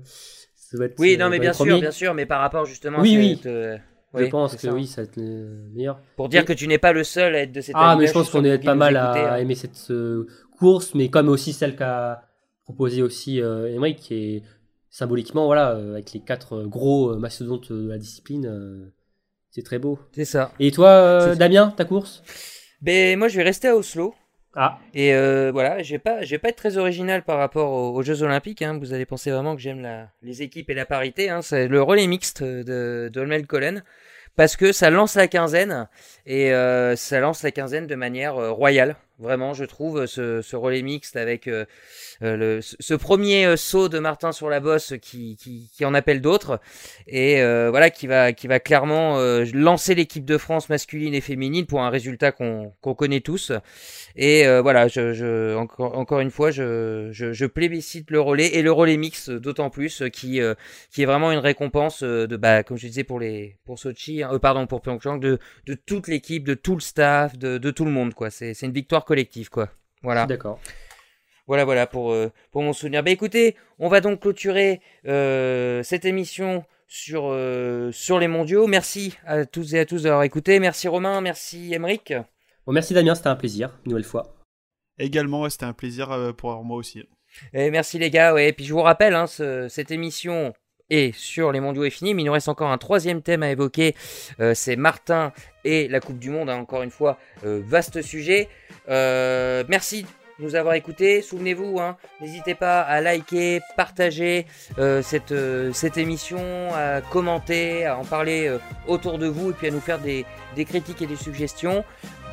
[0.54, 0.98] ça va être.
[0.98, 3.00] Oui, non, mais bien sûr, bien sûr, mais par rapport justement.
[3.00, 3.40] Oui, oui.
[3.44, 6.00] je pense que oui, ça va être le meilleur.
[6.16, 8.12] Pour dire que tu n'es pas le seul à être de cette Ah, mais je
[8.12, 9.36] pense qu'on est pas mal à hein.
[9.36, 9.92] aimer cette
[10.58, 12.22] course, mais comme aussi celle qu'a
[12.64, 14.42] proposé aussi euh, qui est
[14.92, 18.92] symboliquement, voilà, euh, avec les quatre euh, gros euh, mastodontes de la discipline,
[19.52, 19.98] c'est très beau.
[20.12, 20.50] C'est ça.
[20.58, 22.22] Et toi, Damien, ta course?
[22.80, 24.14] Ben moi, je vais rester à Oslo.
[24.54, 24.78] Ah.
[24.92, 25.12] Et
[25.52, 28.62] voilà, je vais pas, je vais pas être très original par rapport aux, Jeux Olympiques.
[28.62, 28.78] Hein.
[28.78, 31.30] Vous allez penser vraiment que j'aime la, les équipes et la parité.
[31.30, 31.42] Hein.
[31.42, 33.84] C'est le relais mixte de, de Collen
[34.34, 35.88] parce que ça lance la quinzaine
[36.26, 36.50] et
[36.96, 38.96] ça lance la quinzaine de manière royale.
[39.22, 41.64] Vraiment, je trouve, ce, relais mixte avec euh,
[42.22, 46.60] euh, ce premier saut de Martin sur la bosse qui, qui, en appelle d'autres
[47.06, 47.40] et
[47.70, 49.18] voilà qui va, qui va clairement
[49.52, 53.52] lancer l'équipe de France masculine et féminine pour un résultat qu'on connaît tous.
[54.14, 58.96] Et voilà, je, encore, encore une fois, je, je, plébiscite le relais et le relais
[58.96, 60.40] mixte d'autant plus qui,
[60.90, 64.38] qui est vraiment une récompense de, bah, comme je disais pour les pour Sochi, hein,
[64.40, 67.90] pardon pour Pyeongchang, de, de toute l'équipe, de tout le staff, de, de tout le
[67.90, 68.30] monde quoi.
[68.30, 69.68] C'est une victoire collectif, quoi.
[70.02, 70.24] Voilà.
[70.24, 70.58] D'accord.
[71.46, 73.02] Voilà, voilà pour, euh, pour mon souvenir.
[73.02, 78.66] Bah écoutez, on va donc clôturer euh, cette émission sur, euh, sur les mondiaux.
[78.66, 80.60] Merci à tous et à tous d'avoir écouté.
[80.60, 82.14] Merci Romain, merci Emeric.
[82.66, 84.34] Bon, merci Damien, c'était un plaisir, une nouvelle fois.
[84.98, 87.02] Également, c'était un plaisir pour moi aussi.
[87.52, 88.48] Et merci les gars, ouais.
[88.48, 90.54] Et puis je vous rappelle, hein, cette émission
[90.92, 93.50] et sur les mondiaux est fini, mais il nous reste encore un troisième thème à
[93.50, 93.94] évoquer,
[94.40, 95.32] euh, c'est Martin
[95.64, 98.50] et la Coupe du Monde, hein, encore une fois, euh, vaste sujet.
[98.88, 100.02] Euh, merci
[100.38, 104.46] de nous avoir écoutés, souvenez-vous, hein, n'hésitez pas à liker, partager
[105.02, 105.34] cette,
[105.72, 106.40] cette émission,
[106.74, 108.50] à commenter, à en parler
[108.88, 110.24] autour de vous et puis à nous faire des,
[110.56, 111.84] des, critiques et des suggestions.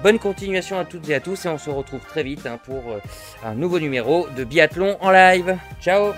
[0.01, 2.81] Bonne continuation à toutes et à tous et on se retrouve très vite hein, pour
[3.43, 5.57] un nouveau numéro de Biathlon en live.
[5.81, 6.13] Ciao